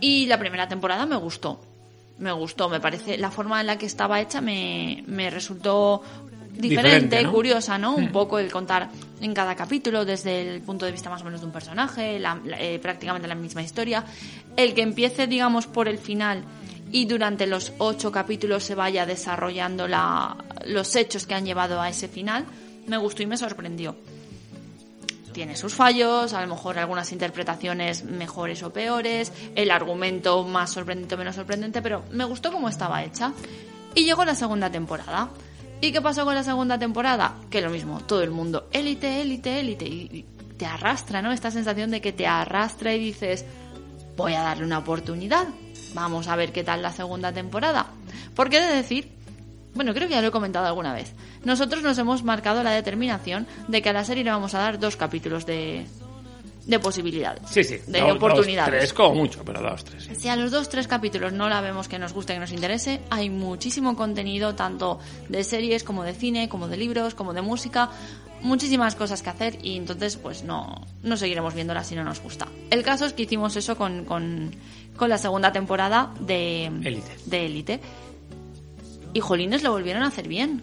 [0.00, 1.60] Y la primera temporada me gustó,
[2.18, 6.02] me gustó, me parece, la forma en la que estaba hecha me, me resultó
[6.52, 7.32] diferente, Diferente, ¿no?
[7.32, 7.94] curiosa, ¿no?
[7.94, 8.88] Un poco el contar
[9.20, 12.40] en cada capítulo desde el punto de vista más o menos de un personaje, la-
[12.44, 14.04] la- eh, prácticamente la misma historia.
[14.56, 16.42] El que empiece, digamos, por el final
[16.90, 21.88] y durante los ocho capítulos se vaya desarrollando la, los hechos que han llevado a
[21.90, 22.44] ese final,
[22.88, 23.96] me gustó y me sorprendió.
[25.32, 31.14] Tiene sus fallos, a lo mejor algunas interpretaciones mejores o peores, el argumento más sorprendente
[31.14, 33.32] o menos sorprendente, pero me gustó cómo estaba hecha.
[33.94, 35.30] Y llegó la segunda temporada.
[35.80, 37.36] ¿Y qué pasó con la segunda temporada?
[37.50, 40.26] Que lo mismo, todo el mundo, élite, élite, élite, y
[40.56, 41.30] te arrastra, ¿no?
[41.30, 43.44] Esta sensación de que te arrastra y dices,
[44.16, 45.46] voy a darle una oportunidad.
[45.94, 47.86] Vamos a ver qué tal la segunda temporada.
[48.34, 49.17] Porque he de decir
[49.78, 51.12] Bueno, creo que ya lo he comentado alguna vez.
[51.44, 54.80] Nosotros nos hemos marcado la determinación de que a la serie le vamos a dar
[54.80, 55.86] dos capítulos de,
[56.66, 57.42] de posibilidades.
[57.48, 57.76] Sí, sí.
[57.86, 58.72] De dos- oportunidades.
[58.72, 60.02] Dos, tres, como mucho, pero dos, tres.
[60.02, 60.16] sí.
[60.16, 63.02] Si a los dos, tres capítulos no la vemos que nos guste, que nos interese,
[63.08, 64.98] hay muchísimo contenido, tanto
[65.28, 67.88] de series como de cine, como de libros, como de música,
[68.42, 72.48] muchísimas cosas que hacer y entonces pues no, no seguiremos viéndola si no nos gusta.
[72.70, 74.50] El caso es que hicimos eso con, con,
[74.96, 76.68] con la segunda temporada de
[77.26, 77.80] de Élite.
[79.18, 80.62] Y Jolines lo volvieron a hacer bien.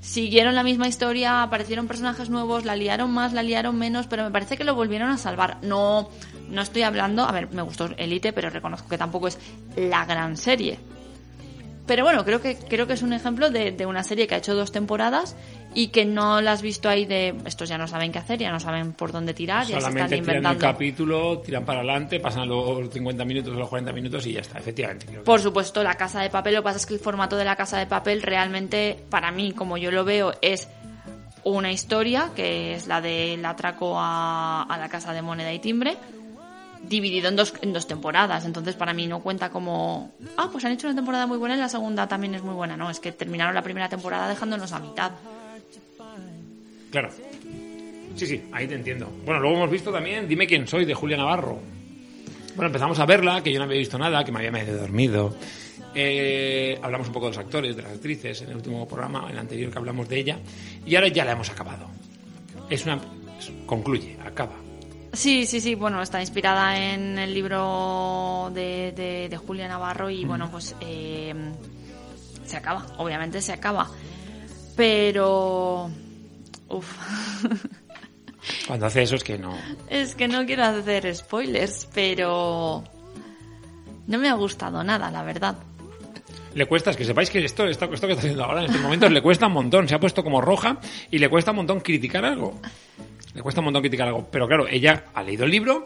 [0.00, 4.32] Siguieron la misma historia, aparecieron personajes nuevos, la liaron más, la liaron menos, pero me
[4.32, 5.58] parece que lo volvieron a salvar.
[5.62, 6.10] No,
[6.50, 9.38] no estoy hablando, a ver, me gustó Elite, pero reconozco que tampoco es
[9.76, 10.80] la gran serie.
[11.86, 14.38] Pero bueno, creo que, creo que es un ejemplo de, de una serie que ha
[14.38, 15.36] hecho dos temporadas
[15.80, 18.50] y que no la has visto ahí de estos ya no saben qué hacer, ya
[18.50, 20.60] no saben por dónde tirar, ya se están Solamente tiran el inventando.
[20.72, 24.58] capítulo, tiran para adelante, pasan los 50 minutos o los 40 minutos y ya está,
[24.58, 25.06] efectivamente.
[25.06, 27.36] creo que- Por supuesto, la casa de papel, lo que pasa es que el formato
[27.36, 30.66] de la casa de papel realmente, para mí, como yo lo veo, es
[31.44, 35.96] una historia, que es la del atraco a, a la casa de moneda y timbre,
[36.82, 38.44] dividido en dos, en dos temporadas.
[38.44, 41.58] Entonces, para mí no cuenta como, ah, pues han hecho una temporada muy buena y
[41.58, 42.76] la segunda también es muy buena.
[42.76, 45.12] No, es que terminaron la primera temporada dejándonos a mitad.
[46.90, 47.10] Claro.
[48.14, 49.10] Sí, sí, ahí te entiendo.
[49.24, 51.60] Bueno, luego hemos visto también Dime quién soy de Julia Navarro.
[52.56, 55.36] Bueno, empezamos a verla, que yo no había visto nada, que me había medio dormido.
[55.94, 59.30] Eh, hablamos un poco de los actores, de las actrices en el último programa, en
[59.30, 60.38] el anterior que hablamos de ella.
[60.84, 61.86] Y ahora ya la hemos acabado.
[62.68, 63.00] Es una.
[63.66, 64.56] concluye, acaba.
[65.12, 70.24] Sí, sí, sí, bueno, está inspirada en el libro de, de, de Julia Navarro y
[70.24, 71.34] bueno, pues eh,
[72.44, 73.88] se acaba, obviamente se acaba.
[74.76, 75.90] Pero...
[76.68, 76.86] Uf,
[78.66, 79.56] Cuando hace eso es que no.
[79.88, 82.84] es que no quiero hacer spoilers, pero...
[84.06, 85.56] No me ha gustado nada, la verdad.
[86.54, 88.80] Le cuesta, es que sepáis que esto, esto, esto que está haciendo ahora en estos
[88.80, 89.86] momentos le cuesta un montón.
[89.86, 90.78] Se ha puesto como roja
[91.10, 92.58] y le cuesta un montón criticar algo.
[93.34, 94.26] Le cuesta un montón criticar algo.
[94.30, 95.84] Pero claro, ella ha leído el libro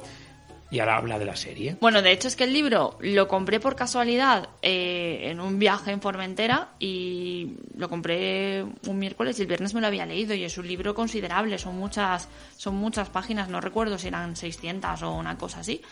[0.73, 1.77] y ahora habla de la serie.
[1.83, 5.91] Bueno, de hecho es que el libro lo compré por casualidad eh, en un viaje
[5.91, 10.45] en Formentera y lo compré un miércoles y el viernes me lo había leído y
[10.45, 15.12] es un libro considerable, son muchas, son muchas páginas, no recuerdo si eran 600 o
[15.12, 15.83] una cosa así.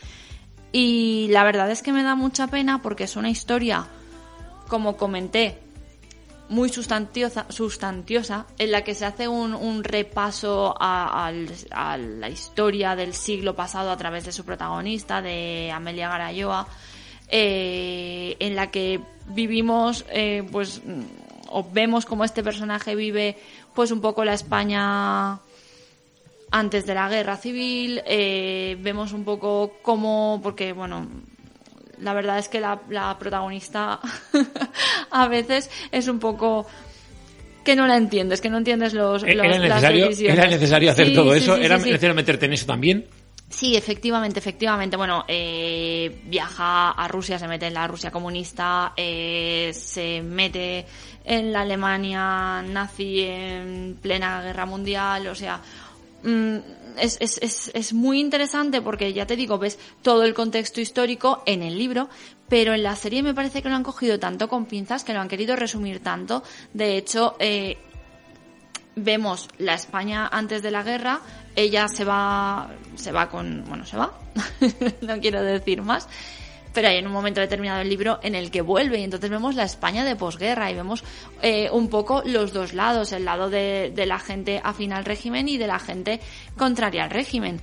[0.73, 3.87] Y la verdad es que me da mucha pena porque es una historia,
[4.67, 5.59] como comenté,
[6.51, 11.31] muy sustantiosa, sustantiosa en la que se hace un, un repaso a,
[11.71, 16.67] a la historia del siglo pasado a través de su protagonista, de Amelia Garayoa,
[17.29, 21.03] eh, en la que vivimos, eh, pues, mm,
[21.51, 23.37] o vemos como este personaje vive,
[23.73, 25.39] pues, un poco la España
[26.51, 31.07] antes de la guerra civil, eh, vemos un poco cómo, porque, bueno,
[32.03, 34.01] la verdad es que la, la protagonista
[35.11, 36.67] a veces es un poco
[37.65, 40.11] que no la entiendes, que no entiendes los, ¿Era los- las necesario.
[40.33, 41.57] ¿Era necesario hacer Sí, todo sí, eso?
[41.57, 43.07] sí, ¿Era necesario meterte en eso también?
[43.51, 44.97] Sí, efectivamente, efectivamente.
[44.97, 50.87] Bueno, eh, viaja a Rusia, se mete en la Rusia comunista, eh, se mete
[51.25, 55.61] en la Alemania nazi en plena guerra mundial, o sea,
[56.23, 61.43] es, es, es, es muy interesante porque ya te digo, ves todo el contexto histórico
[61.47, 62.09] en el libro,
[62.49, 65.21] pero en la serie me parece que lo han cogido tanto con pinzas, que lo
[65.21, 66.43] han querido resumir tanto.
[66.75, 67.79] De hecho, eh,
[68.97, 71.21] vemos la España antes de la guerra,
[71.57, 74.13] ella se va, se va con, bueno, se va,
[75.01, 76.09] no quiero decir más,
[76.73, 79.55] pero hay en un momento determinado del libro en el que vuelve y entonces vemos
[79.55, 81.03] la España de posguerra y vemos
[81.43, 85.49] eh, un poco los dos lados, el lado de, de la gente afín al régimen
[85.49, 86.21] y de la gente
[86.57, 87.61] contraria al régimen.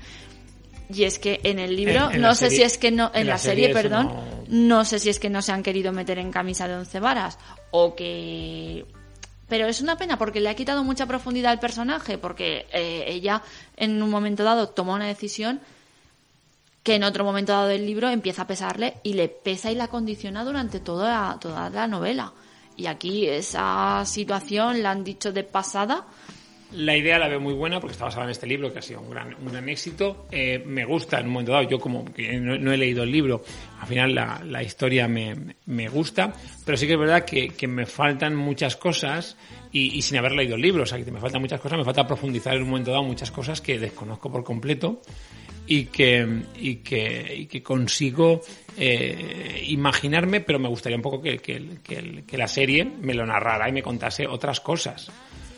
[0.89, 3.11] Y es que en el libro, En- en no sé serie- si es que no,
[3.13, 4.07] en, en la, la serie, perdón,
[4.49, 6.99] no- no sé si es que no se han querido meter en camisa de once
[6.99, 7.37] varas
[7.71, 8.85] o que
[9.49, 13.41] pero es una pena porque le ha quitado mucha profundidad al personaje porque eh, ella
[13.77, 15.61] en un momento dado toma una decisión
[16.87, 19.89] que en otro momento dado del libro empieza a pesarle y le pesa y la
[19.89, 22.31] condiciona durante toda, toda la novela.
[22.77, 26.05] Y aquí esa situación la han dicho de pasada.
[26.71, 29.01] La idea la veo muy buena porque está basada en este libro que ha sido
[29.01, 30.27] un gran, un gran éxito.
[30.31, 33.43] Eh, me gusta en un momento dado, yo como que no, he leído el libro,
[33.81, 35.35] al final la, la historia me,
[35.65, 36.31] me gusta,
[36.65, 39.35] pero sí que es verdad que, que me faltan muchas cosas
[39.73, 41.83] y, y sin haber leído el libro, o sea, que me faltan muchas cosas, me
[41.83, 45.01] falta profundizar en un momento dado muchas cosas que desconozco por completo
[45.67, 48.41] y que, y que, y que consigo
[48.77, 53.25] eh, imaginarme, pero me gustaría un poco que, que, que- que la serie me lo
[53.25, 55.09] narrara y me contase otras cosas.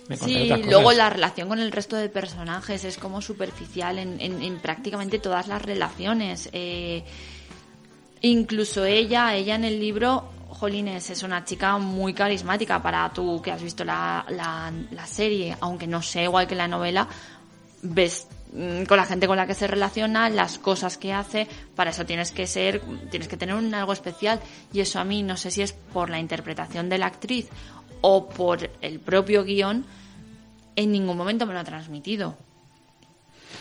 [0.07, 0.71] Me Sí, otras cosas.
[0.73, 5.19] luego la relación con el resto de personajes es como superficial en, en- en prácticamente
[5.19, 6.49] todas las relaciones.
[6.53, 7.03] Eh,
[8.21, 13.51] incluso ella, ella en el libro, Jolines es una chica muy carismática para tú que
[13.51, 17.07] has visto la, la, la serie, aunque no sé, igual que la novela,
[17.81, 22.05] ves con la gente con la que se relaciona, las cosas que hace, para eso
[22.05, 22.81] tienes que ser,
[23.11, 24.39] tienes que tener un algo especial
[24.73, 27.47] y eso a mí no sé si es por la interpretación de la actriz
[28.01, 29.85] o por el propio guion,
[30.75, 32.37] en ningún momento me lo ha transmitido.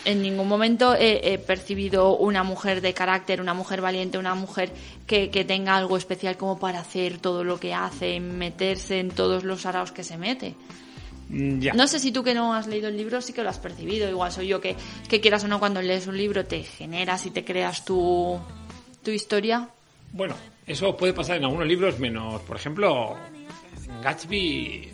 [0.04, 4.72] En ningún momento he, he percibido una mujer de carácter, una mujer valiente, una mujer
[5.06, 9.44] que, que tenga algo especial como para hacer todo lo que hace, meterse en todos
[9.44, 10.54] los araos que se mete.
[11.28, 11.72] Mm, Ya.
[11.74, 14.08] No sé si tú que no has leído el libro sí que lo has percibido.
[14.08, 14.76] Igual soy yo que,
[15.08, 18.38] que quieras o no cuando lees un libro te generas y te creas tu,
[19.02, 19.68] tu historia.
[20.12, 20.34] Bueno,
[20.66, 23.14] eso puede pasar en algunos libros, menos, por ejemplo,
[23.86, 24.88] en Gatsby,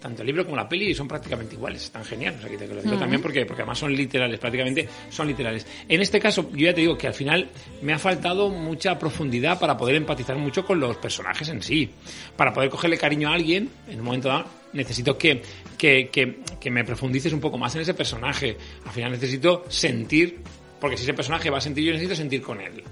[0.00, 2.38] tanto el libro como la peli son prácticamente iguales, están geniales.
[2.38, 5.66] O sea, que te lo digo también porque, porque además son literales, prácticamente son literales.
[5.88, 7.48] En este caso, yo ya te digo que al final
[7.82, 11.90] me ha faltado mucha profundidad para poder empatizar mucho con los personajes en sí.
[12.36, 15.40] Para poder cogerle cariño a alguien, en un momento dado, necesito que,
[15.78, 18.56] que, que, que me profundices un poco más en ese personaje.
[18.84, 20.40] Al final necesito sentir,
[20.80, 22.82] porque si ese personaje va a sentir, yo necesito sentir con él.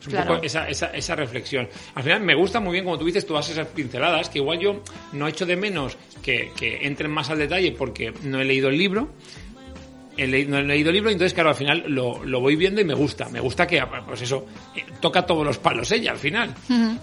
[0.00, 0.34] Es un Claro.
[0.34, 1.66] poco esa, esa, esa reflexión.
[1.94, 4.82] Al final me gusta muy bien, como tú dices, todas esas pinceladas, que igual yo
[5.12, 8.76] no echo de menos que, que entren más al detalle porque no he leído el
[8.78, 9.08] libro.
[10.16, 12.80] He leído, no he leído el libro, entonces claro, al final lo, lo voy viendo
[12.80, 13.28] y me gusta.
[13.28, 14.46] Me gusta que, pues eso,
[14.76, 16.54] eh, toca todos los palos ella al final.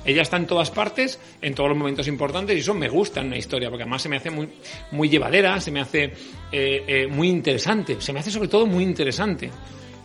[0.05, 3.27] Ella está en todas partes, en todos los momentos importantes, y eso me gusta en
[3.27, 4.49] una historia, porque además se me hace muy,
[4.91, 8.83] muy llevadera, se me hace eh, eh, muy interesante, se me hace sobre todo muy
[8.83, 9.49] interesante.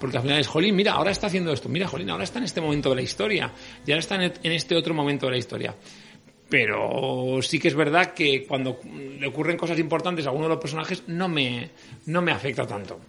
[0.00, 2.44] Porque al final es, Jolín, mira, ahora está haciendo esto, mira, Jolín, ahora está en
[2.44, 3.50] este momento de la historia,
[3.86, 5.74] y ahora está en, en este otro momento de la historia.
[6.48, 8.78] Pero sí que es verdad que cuando
[9.18, 11.70] le ocurren cosas importantes a alguno de los personajes no me,
[12.06, 13.00] no me afecta tanto.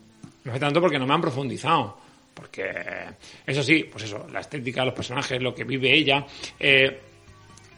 [0.44, 1.98] Me afecta tanto porque no me han profundizado.
[2.34, 2.72] Porque,
[3.46, 6.26] eso sí, pues eso, la estética los personajes, lo que vive ella.
[6.60, 7.00] eh,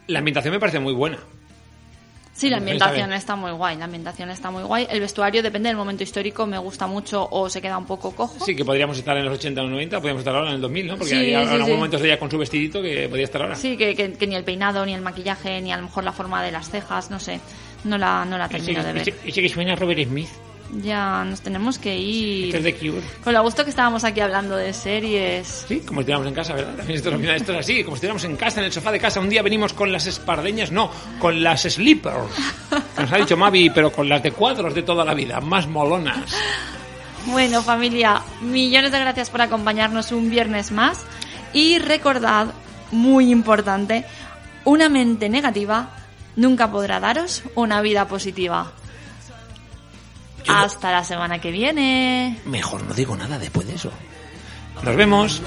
[0.06, 1.18] la ambientación me parece muy buena.
[2.40, 3.12] Sí, la ambientación bien.
[3.18, 4.86] está muy guay, la ambientación está muy guay.
[4.88, 8.42] El vestuario depende del momento histórico, me gusta mucho o se queda un poco cojo.
[8.44, 10.86] Sí, que podríamos estar en los 80 o 90, podríamos estar ahora en el 2000,
[10.86, 10.94] ¿no?
[10.96, 11.70] Porque Sí, hay sí, sí.
[11.70, 13.56] momentos de ella con su vestidito que podría estar ahora.
[13.56, 16.12] Sí, que, que- que ni el peinado, ni el maquillaje, ni a lo mejor la
[16.12, 17.40] forma de las cejas, no sé,
[17.84, 19.02] no la, no la termino de ver.
[19.08, 20.28] Ese, ese que suena Robert Smith.
[20.72, 22.54] Ya nos tenemos que ir.
[22.54, 23.02] Este es Cure.
[23.24, 25.64] Con lo gusto que estábamos aquí hablando de series.
[25.66, 26.76] Sí, como estuviéramos en casa, ¿verdad?
[26.76, 29.20] También esto, esto es así, como estuviéramos en casa, en el sofá de casa.
[29.20, 32.16] Un día venimos con las espardeñas, no, con las sleepers.
[32.98, 36.32] Nos ha dicho Mavi, pero con las de cuadros de toda la vida, más molonas.
[37.26, 41.04] Bueno, familia, millones de gracias por acompañarnos un viernes más.
[41.52, 42.46] Y recordad,
[42.92, 44.04] muy importante,
[44.64, 45.90] una mente negativa
[46.36, 48.72] nunca podrá daros una vida positiva.
[50.50, 52.38] Hasta la semana que viene.
[52.44, 53.90] Mejor no digo nada después de eso.
[54.82, 55.42] Nos vemos.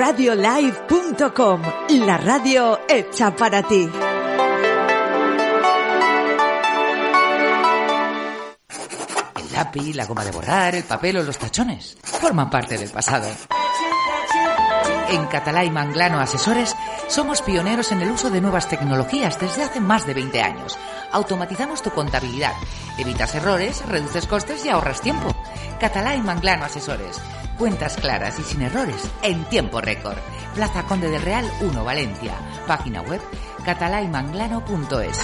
[0.00, 1.62] soulradiolive.com,
[2.06, 3.86] la radio hecha para ti.
[9.36, 13.28] El lápiz, la goma de borrar, el papel o los tachones forman parte del pasado.
[15.10, 16.74] En Catalá y Manglano Asesores
[17.08, 20.78] somos pioneros en el uso de nuevas tecnologías desde hace más de 20 años.
[21.12, 22.54] Automatizamos tu contabilidad,
[22.96, 25.28] evitas errores, reduces costes y ahorras tiempo.
[25.78, 27.20] Catalá y Manglano Asesores.
[27.60, 30.16] Cuentas claras y sin errores en tiempo récord.
[30.54, 32.32] Plaza Conde del Real 1 Valencia.
[32.66, 33.20] Página web
[33.66, 35.18] catalaymanglano.es.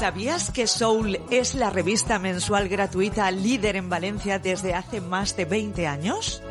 [0.00, 5.44] ¿Sabías que Soul es la revista mensual gratuita líder en Valencia desde hace más de
[5.44, 6.42] 20 años?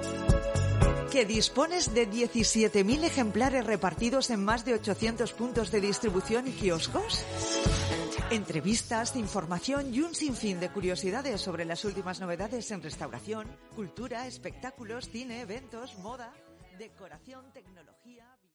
[1.12, 7.26] ¿Que dispones de 17.000 ejemplares repartidos en más de 800 puntos de distribución y kioscos?
[8.30, 15.08] Entrevistas, información y un sinfín de curiosidades sobre las últimas novedades en restauración, cultura, espectáculos,
[15.10, 16.34] cine, eventos, moda,
[16.78, 17.97] decoración, tecnología...